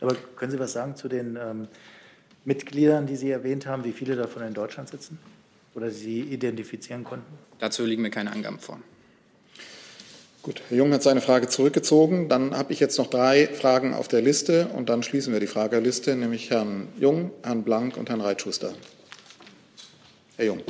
[0.00, 1.68] Aber können Sie was sagen zu den ähm,
[2.44, 5.18] Mitgliedern, die Sie erwähnt haben, wie viele davon in Deutschland sitzen
[5.74, 7.32] oder Sie identifizieren konnten?
[7.58, 8.80] Dazu liegen mir keine Angaben vor.
[10.42, 12.28] Gut, Herr Jung hat seine Frage zurückgezogen.
[12.28, 15.48] Dann habe ich jetzt noch drei Fragen auf der Liste und dann schließen wir die
[15.48, 18.72] Fragerliste, nämlich Herrn Jung, Herrn Blank und Herrn Reitschuster.
[20.38, 20.60] Herr Jung.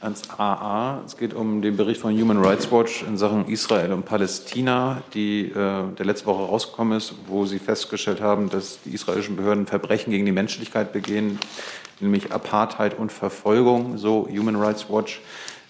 [0.00, 1.02] ans AA.
[1.04, 5.50] Es geht um den Bericht von Human Rights Watch in Sachen Israel und Palästina, die,
[5.50, 5.52] äh,
[5.98, 10.24] der letzte Woche rausgekommen ist, wo sie festgestellt haben, dass die israelischen Behörden Verbrechen gegen
[10.24, 11.38] die Menschlichkeit begehen,
[12.00, 15.20] nämlich Apartheid und Verfolgung, so Human Rights Watch.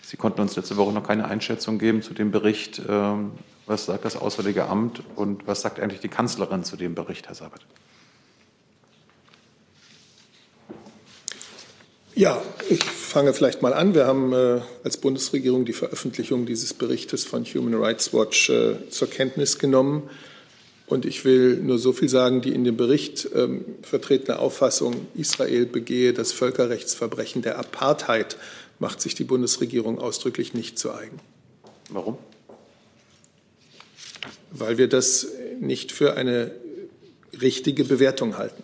[0.02, 2.80] Sie konnten uns letzte Woche noch keine Einschätzung geben zu dem Bericht.
[2.88, 3.32] Ähm,
[3.66, 7.34] was sagt das Auswärtige Amt und was sagt eigentlich die Kanzlerin zu dem Bericht, Herr
[7.34, 7.62] Sabat?
[12.20, 13.94] Ja, ich fange vielleicht mal an.
[13.94, 19.08] Wir haben äh, als Bundesregierung die Veröffentlichung dieses Berichtes von Human Rights Watch äh, zur
[19.08, 20.10] Kenntnis genommen.
[20.86, 25.64] Und ich will nur so viel sagen, die in dem Bericht ähm, vertretene Auffassung, Israel
[25.64, 28.36] begehe das Völkerrechtsverbrechen der Apartheid,
[28.80, 31.20] macht sich die Bundesregierung ausdrücklich nicht zu eigen.
[31.88, 32.18] Warum?
[34.50, 35.26] Weil wir das
[35.58, 36.50] nicht für eine
[37.40, 38.62] richtige Bewertung halten.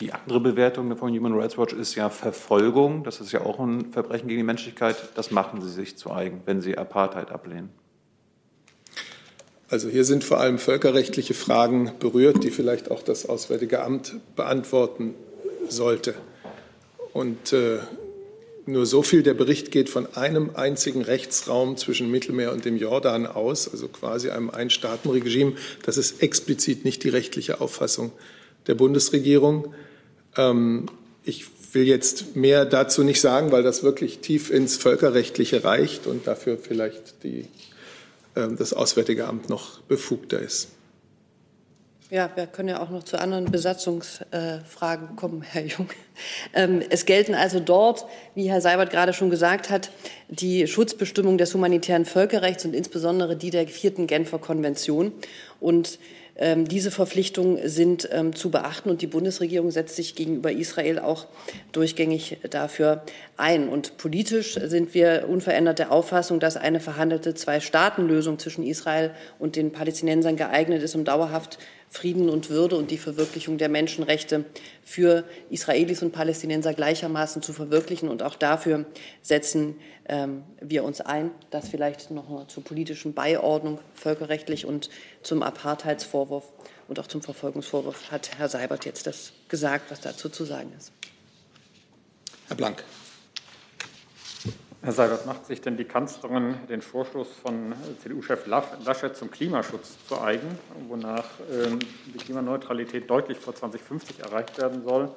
[0.00, 3.04] Die andere Bewertung von Human Rights Watch ist ja Verfolgung.
[3.04, 4.96] Das ist ja auch ein Verbrechen gegen die Menschlichkeit.
[5.14, 7.68] Das machen Sie sich zu eigen, wenn Sie Apartheid ablehnen.
[9.68, 15.14] Also hier sind vor allem völkerrechtliche Fragen berührt, die vielleicht auch das Auswärtige Amt beantworten
[15.68, 16.14] sollte.
[17.12, 17.78] Und äh,
[18.64, 23.26] nur so viel, der Bericht geht von einem einzigen Rechtsraum zwischen Mittelmeer und dem Jordan
[23.26, 25.52] aus, also quasi einem Einstaatenregime.
[25.84, 28.12] Das ist explizit nicht die rechtliche Auffassung
[28.66, 29.74] der Bundesregierung.
[30.36, 30.86] Ähm,
[31.24, 36.26] ich will jetzt mehr dazu nicht sagen, weil das wirklich tief ins Völkerrechtliche reicht und
[36.26, 37.46] dafür vielleicht die,
[38.34, 40.68] äh, das Auswärtige Amt noch befugter ist.
[42.10, 45.88] Ja, wir können ja auch noch zu anderen Besatzungsfragen kommen, Herr Jung.
[46.52, 48.04] Ähm, es gelten also dort,
[48.34, 49.90] wie Herr Seibert gerade schon gesagt hat,
[50.28, 55.12] die Schutzbestimmungen des humanitären Völkerrechts und insbesondere die der vierten Genfer Konvention.
[55.60, 56.00] Und
[56.56, 61.26] diese Verpflichtungen sind ähm, zu beachten und die Bundesregierung setzt sich gegenüber Israel auch
[61.72, 63.02] durchgängig dafür
[63.36, 63.68] ein.
[63.68, 69.70] Und politisch sind wir unverändert der Auffassung, dass eine verhandelte Zwei-Staaten-Lösung zwischen Israel und den
[69.70, 71.58] Palästinensern geeignet ist, um dauerhaft
[71.90, 74.44] Frieden und Würde und die Verwirklichung der Menschenrechte
[74.84, 78.08] für Israelis und Palästinenser gleichermaßen zu verwirklichen.
[78.08, 78.86] Und auch dafür
[79.22, 79.74] setzen
[80.08, 81.32] ähm, wir uns ein.
[81.50, 84.88] Das vielleicht noch zur politischen Beiordnung völkerrechtlich und
[85.22, 86.52] zum Apartheidsvorwurf
[86.86, 90.92] und auch zum Verfolgungsvorwurf hat Herr Seibert jetzt das gesagt, was dazu zu sagen ist.
[92.46, 92.84] Herr Blank.
[94.82, 100.18] Herr Seibert, macht sich denn die Kanzlerin den Vorstoß von CDU-Chef Laschet zum Klimaschutz zu
[100.18, 100.58] eigen,
[100.88, 105.10] wonach ähm, die Klimaneutralität deutlich vor 2050 erreicht werden soll,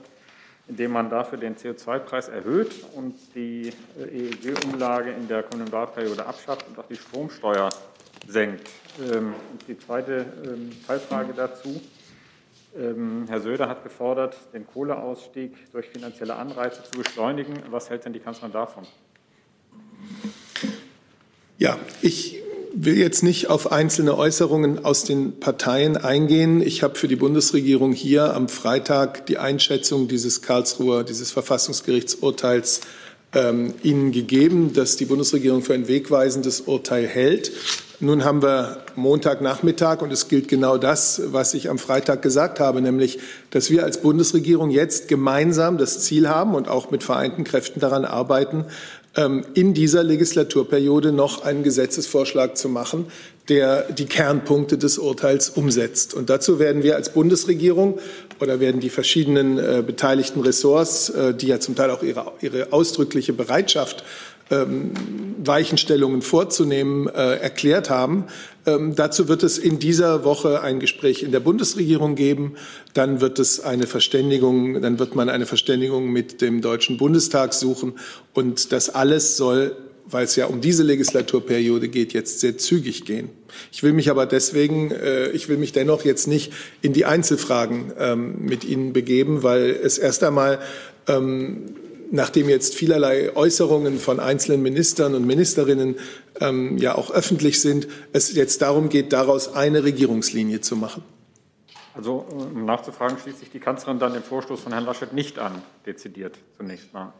[0.67, 6.67] indem man dafür den CO2-Preis erhöht und die äh, EEG-Umlage in der kommenden Wahlperiode abschafft
[6.67, 7.69] und auch die Stromsteuer
[8.27, 8.69] senkt?
[8.99, 11.81] Ähm, und die zweite ähm, Teilfrage dazu.
[13.27, 17.53] Herr Söder hat gefordert, den Kohleausstieg durch finanzielle Anreize zu beschleunigen.
[17.69, 18.87] Was hält denn die Kanzlerin davon?
[21.57, 22.43] Ja, ich
[22.75, 26.61] will jetzt nicht auf einzelne Äußerungen aus den Parteien eingehen.
[26.61, 32.81] Ich habe für die Bundesregierung hier am Freitag die Einschätzung dieses Karlsruher, dieses Verfassungsgerichtsurteils
[33.33, 37.51] ähm, Ihnen gegeben, dass die Bundesregierung für ein wegweisendes Urteil hält.
[37.99, 42.81] Nun haben wir Montagnachmittag und es gilt genau das, was ich am Freitag gesagt habe,
[42.81, 43.19] nämlich,
[43.51, 48.03] dass wir als Bundesregierung jetzt gemeinsam das Ziel haben und auch mit vereinten Kräften daran
[48.03, 48.65] arbeiten,
[49.15, 53.05] in dieser Legislaturperiode noch einen Gesetzesvorschlag zu machen,
[53.49, 56.13] der die Kernpunkte des Urteils umsetzt.
[56.13, 57.99] Und dazu werden wir als Bundesregierung
[58.39, 62.71] oder werden die verschiedenen äh, beteiligten Ressorts, äh, die ja zum Teil auch ihre, ihre
[62.71, 64.03] ausdrückliche Bereitschaft
[64.49, 64.91] ähm,
[65.43, 68.25] Weichenstellungen vorzunehmen, äh, erklärt haben.
[68.65, 72.55] Ähm, dazu wird es in dieser Woche ein Gespräch in der Bundesregierung geben.
[72.93, 77.93] Dann wird es eine Verständigung, dann wird man eine Verständigung mit dem Deutschen Bundestag suchen.
[78.33, 83.29] Und das alles soll, weil es ja um diese Legislaturperiode geht, jetzt sehr zügig gehen.
[83.71, 87.91] Ich will mich aber deswegen, äh, ich will mich dennoch jetzt nicht in die Einzelfragen
[87.99, 90.59] ähm, mit Ihnen begeben, weil es erst einmal
[91.07, 91.75] ähm,
[92.13, 95.95] nachdem jetzt vielerlei Äußerungen von einzelnen Ministern und Ministerinnen
[96.39, 101.03] ähm, ja auch öffentlich sind, es jetzt darum geht, daraus eine Regierungslinie zu machen.
[101.95, 105.61] Also, um nachzufragen, schließt sich die Kanzlerin dann den Vorstoß von Herrn Laschet nicht an,
[105.85, 107.13] dezidiert zunächst mal.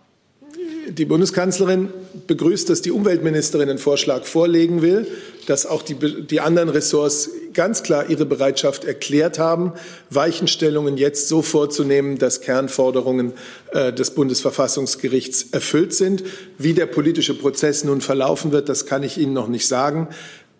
[0.89, 1.89] Die Bundeskanzlerin
[2.28, 5.08] begrüßt, dass die Umweltministerin einen Vorschlag vorlegen will,
[5.47, 9.74] dass auch die, die anderen Ressorts ganz klar ihre Bereitschaft erklärt haben,
[10.10, 13.34] Weichenstellungen jetzt so vorzunehmen, dass Kernforderungen
[13.72, 16.24] äh, des Bundesverfassungsgerichts erfüllt sind.
[16.58, 20.10] Wie der politische Prozess nun verlaufen wird, das kann ich Ihnen noch nicht sagen.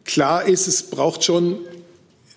[0.06, 1.60] Klar ist, es braucht schon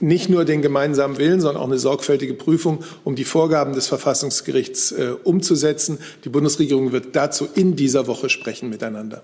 [0.01, 4.93] nicht nur den gemeinsamen Willen, sondern auch eine sorgfältige Prüfung, um die Vorgaben des Verfassungsgerichts
[4.93, 5.99] äh, umzusetzen.
[6.25, 9.23] Die Bundesregierung wird dazu in dieser Woche sprechen miteinander.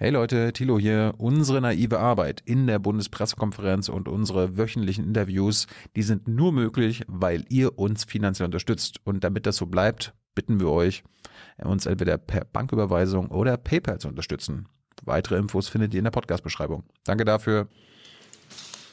[0.00, 1.14] Hey Leute, Thilo hier.
[1.18, 7.44] Unsere naive Arbeit in der Bundespressekonferenz und unsere wöchentlichen Interviews, die sind nur möglich, weil
[7.48, 9.00] ihr uns finanziell unterstützt.
[9.02, 11.02] Und damit das so bleibt, bitten wir euch,
[11.56, 14.68] uns entweder per Banküberweisung oder PayPal zu unterstützen.
[15.02, 16.84] Weitere Infos findet ihr in der Podcast-Beschreibung.
[17.02, 17.66] Danke dafür.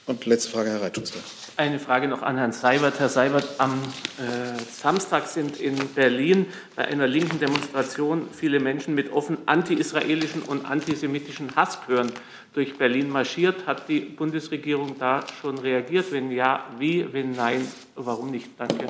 [0.08, 1.20] Und letzte Frage, Herr Reitschuster.
[1.58, 3.00] Eine Frage noch an Herrn Seibert.
[3.00, 3.82] Herr Seibert, am
[4.20, 6.46] äh, Samstag sind in Berlin
[6.76, 12.12] bei einer linken Demonstration viele Menschen mit offen anti-israelischen und antisemitischen Hasschören
[12.54, 13.66] durch Berlin marschiert.
[13.66, 16.12] Hat die Bundesregierung da schon reagiert?
[16.12, 17.12] Wenn ja, wie?
[17.12, 18.50] Wenn nein, warum nicht?
[18.60, 18.88] Danke.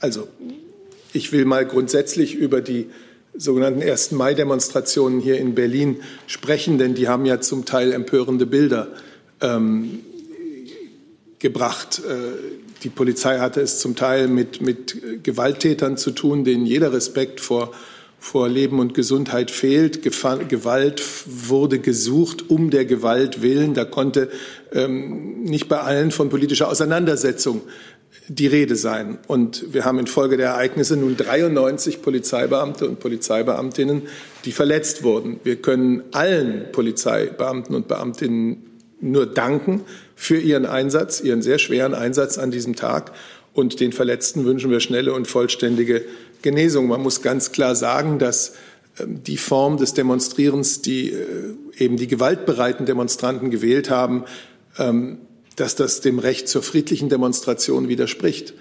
[0.00, 0.26] Also,
[1.12, 2.90] ich will mal grundsätzlich über die
[3.36, 4.12] sogenannten 1.
[4.12, 8.88] Mai-Demonstrationen hier in Berlin sprechen, denn die haben ja zum Teil empörende Bilder
[9.40, 10.00] ähm,
[11.38, 12.00] gebracht.
[12.08, 17.40] Äh, die Polizei hatte es zum Teil mit, mit Gewalttätern zu tun, denen jeder Respekt
[17.40, 17.72] vor,
[18.18, 20.02] vor Leben und Gesundheit fehlt.
[20.02, 23.74] Gewalt wurde gesucht um der Gewalt willen.
[23.74, 24.28] Da konnte
[24.72, 27.62] ähm, nicht bei allen von politischer Auseinandersetzung
[28.28, 29.18] die Rede sein.
[29.26, 34.02] Und wir haben infolge der Ereignisse nun 93 Polizeibeamte und Polizeibeamtinnen,
[34.44, 35.40] die verletzt wurden.
[35.44, 38.70] Wir können allen Polizeibeamten und Beamtinnen
[39.00, 39.82] nur danken
[40.16, 43.12] für ihren Einsatz, ihren sehr schweren Einsatz an diesem Tag.
[43.52, 46.02] Und den Verletzten wünschen wir schnelle und vollständige
[46.42, 46.88] Genesung.
[46.88, 48.54] Man muss ganz klar sagen, dass
[48.98, 54.24] ähm, die Form des Demonstrierens, die äh, eben die gewaltbereiten Demonstranten gewählt haben,
[54.78, 55.18] ähm,
[55.56, 58.54] dass das dem Recht zur friedlichen Demonstration widerspricht.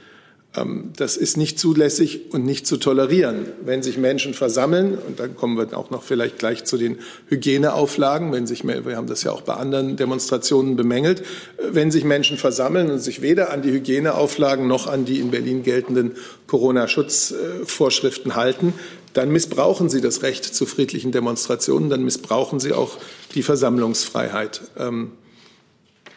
[0.56, 3.48] Ähm, das ist nicht zulässig und nicht zu tolerieren.
[3.64, 8.32] Wenn sich Menschen versammeln, und dann kommen wir auch noch vielleicht gleich zu den Hygieneauflagen,
[8.32, 11.24] wenn sich, wir haben das ja auch bei anderen Demonstrationen bemängelt, äh,
[11.72, 15.64] wenn sich Menschen versammeln und sich weder an die Hygieneauflagen noch an die in Berlin
[15.64, 16.12] geltenden
[16.48, 18.74] Corona-Schutzvorschriften halten,
[19.14, 22.98] dann missbrauchen sie das Recht zu friedlichen Demonstrationen, dann missbrauchen sie auch
[23.36, 24.62] die Versammlungsfreiheit.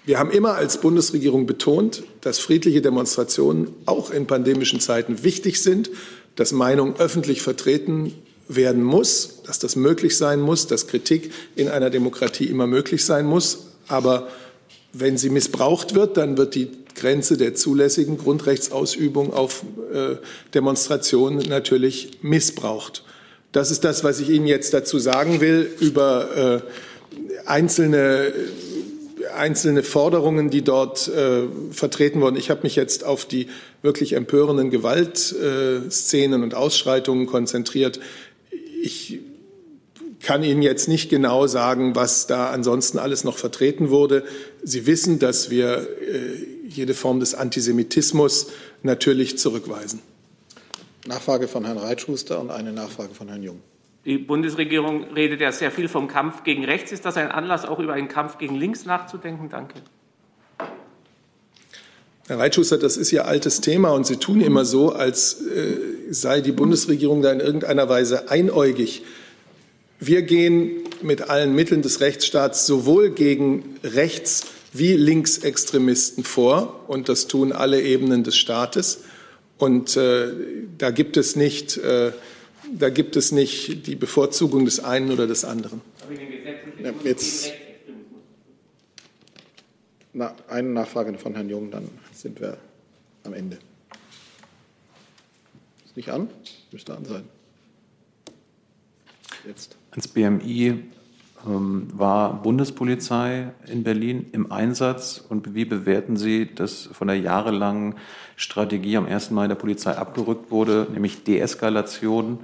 [0.07, 5.91] Wir haben immer als Bundesregierung betont, dass friedliche Demonstrationen auch in pandemischen Zeiten wichtig sind,
[6.37, 8.15] dass Meinung öffentlich vertreten
[8.47, 13.27] werden muss, dass das möglich sein muss, dass Kritik in einer Demokratie immer möglich sein
[13.27, 13.67] muss.
[13.89, 14.29] Aber
[14.93, 20.17] wenn sie missbraucht wird, dann wird die Grenze der zulässigen Grundrechtsausübung auf äh,
[20.55, 23.03] Demonstrationen natürlich missbraucht.
[23.51, 28.33] Das ist das, was ich Ihnen jetzt dazu sagen will über äh, einzelne
[29.37, 32.37] einzelne Forderungen, die dort äh, vertreten wurden.
[32.37, 33.49] Ich habe mich jetzt auf die
[33.83, 38.01] wirklich empörenden Gewaltszenen und Ausschreitungen konzentriert.
[38.83, 39.21] Ich
[40.21, 44.25] kann Ihnen jetzt nicht genau sagen, was da ansonsten alles noch vertreten wurde.
[44.63, 48.49] Sie wissen, dass wir äh, jede Form des Antisemitismus
[48.83, 50.01] natürlich zurückweisen.
[51.07, 53.61] Nachfrage von Herrn Reitschuster und eine Nachfrage von Herrn Jung.
[54.07, 56.93] Die Bundesregierung redet ja sehr viel vom Kampf gegen rechts.
[56.93, 59.49] Ist das ein Anlass, auch über einen Kampf gegen links nachzudenken?
[59.49, 59.75] Danke.
[62.29, 65.77] Herr Reitschuster, das ist Ihr altes Thema und Sie tun immer so, als äh,
[66.11, 69.03] sei die Bundesregierung da in irgendeiner Weise einäugig.
[69.99, 77.27] Wir gehen mit allen Mitteln des Rechtsstaats sowohl gegen Rechts- wie Linksextremisten vor und das
[77.27, 79.03] tun alle Ebenen des Staates.
[79.59, 80.29] Und äh,
[80.79, 82.13] da gibt es nicht äh,
[82.73, 85.81] da gibt es nicht die Bevorzugung des einen oder des anderen.
[86.83, 87.53] Ja, jetzt
[90.13, 92.57] na, eine Nachfrage von Herrn Jung, dann sind wir
[93.25, 93.59] am Ende.
[95.85, 96.31] Ist nicht an?
[96.73, 97.25] Müsste an sein.
[99.47, 99.77] Jetzt.
[99.91, 100.85] Als BMI
[101.47, 107.95] war Bundespolizei in Berlin im Einsatz und wie bewerten Sie, dass von der jahrelangen
[108.35, 109.31] Strategie am 1.
[109.31, 112.41] Mai der Polizei abgerückt wurde, nämlich Deeskalation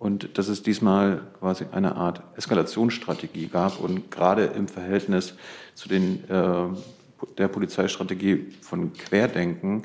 [0.00, 5.34] und dass es diesmal quasi eine Art Eskalationsstrategie gab und gerade im Verhältnis
[5.74, 6.66] zu den, äh,
[7.38, 9.82] der Polizeistrategie von Querdenken,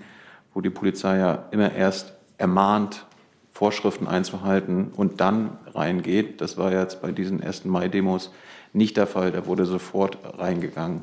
[0.53, 3.05] wo die Polizei ja immer erst ermahnt,
[3.51, 6.41] Vorschriften einzuhalten und dann reingeht.
[6.41, 7.66] Das war jetzt bei diesen 1.
[7.66, 8.32] Mai-Demos
[8.76, 9.32] nicht der Fall.
[9.32, 11.01] Da wurde sofort reingegangen.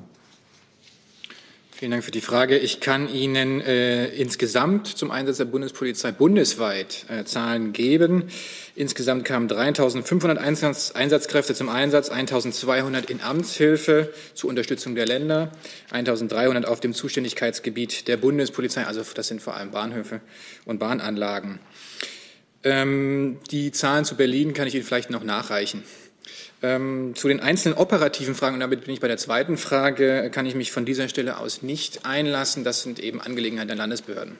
[1.82, 2.58] Vielen Dank für die Frage.
[2.58, 8.28] Ich kann Ihnen äh, insgesamt zum Einsatz der Bundespolizei bundesweit äh, Zahlen geben.
[8.76, 15.50] Insgesamt kamen 3.500 Einsatz, Einsatzkräfte zum Einsatz, 1.200 in Amtshilfe zur Unterstützung der Länder,
[15.90, 20.20] 1.300 auf dem Zuständigkeitsgebiet der Bundespolizei, also das sind vor allem Bahnhöfe
[20.64, 21.58] und Bahnanlagen.
[22.62, 25.82] Ähm, die Zahlen zu Berlin kann ich Ihnen vielleicht noch nachreichen.
[26.64, 30.46] Ähm, zu den einzelnen operativen Fragen, und damit bin ich bei der zweiten Frage, kann
[30.46, 32.62] ich mich von dieser Stelle aus nicht einlassen.
[32.62, 34.38] Das sind eben Angelegenheiten der Landesbehörden.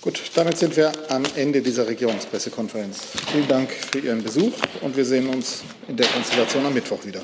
[0.00, 3.00] Gut, damit sind wir am Ende dieser Regierungspressekonferenz.
[3.32, 7.22] Vielen Dank für Ihren Besuch und wir sehen uns in der Konstellation am Mittwoch wieder.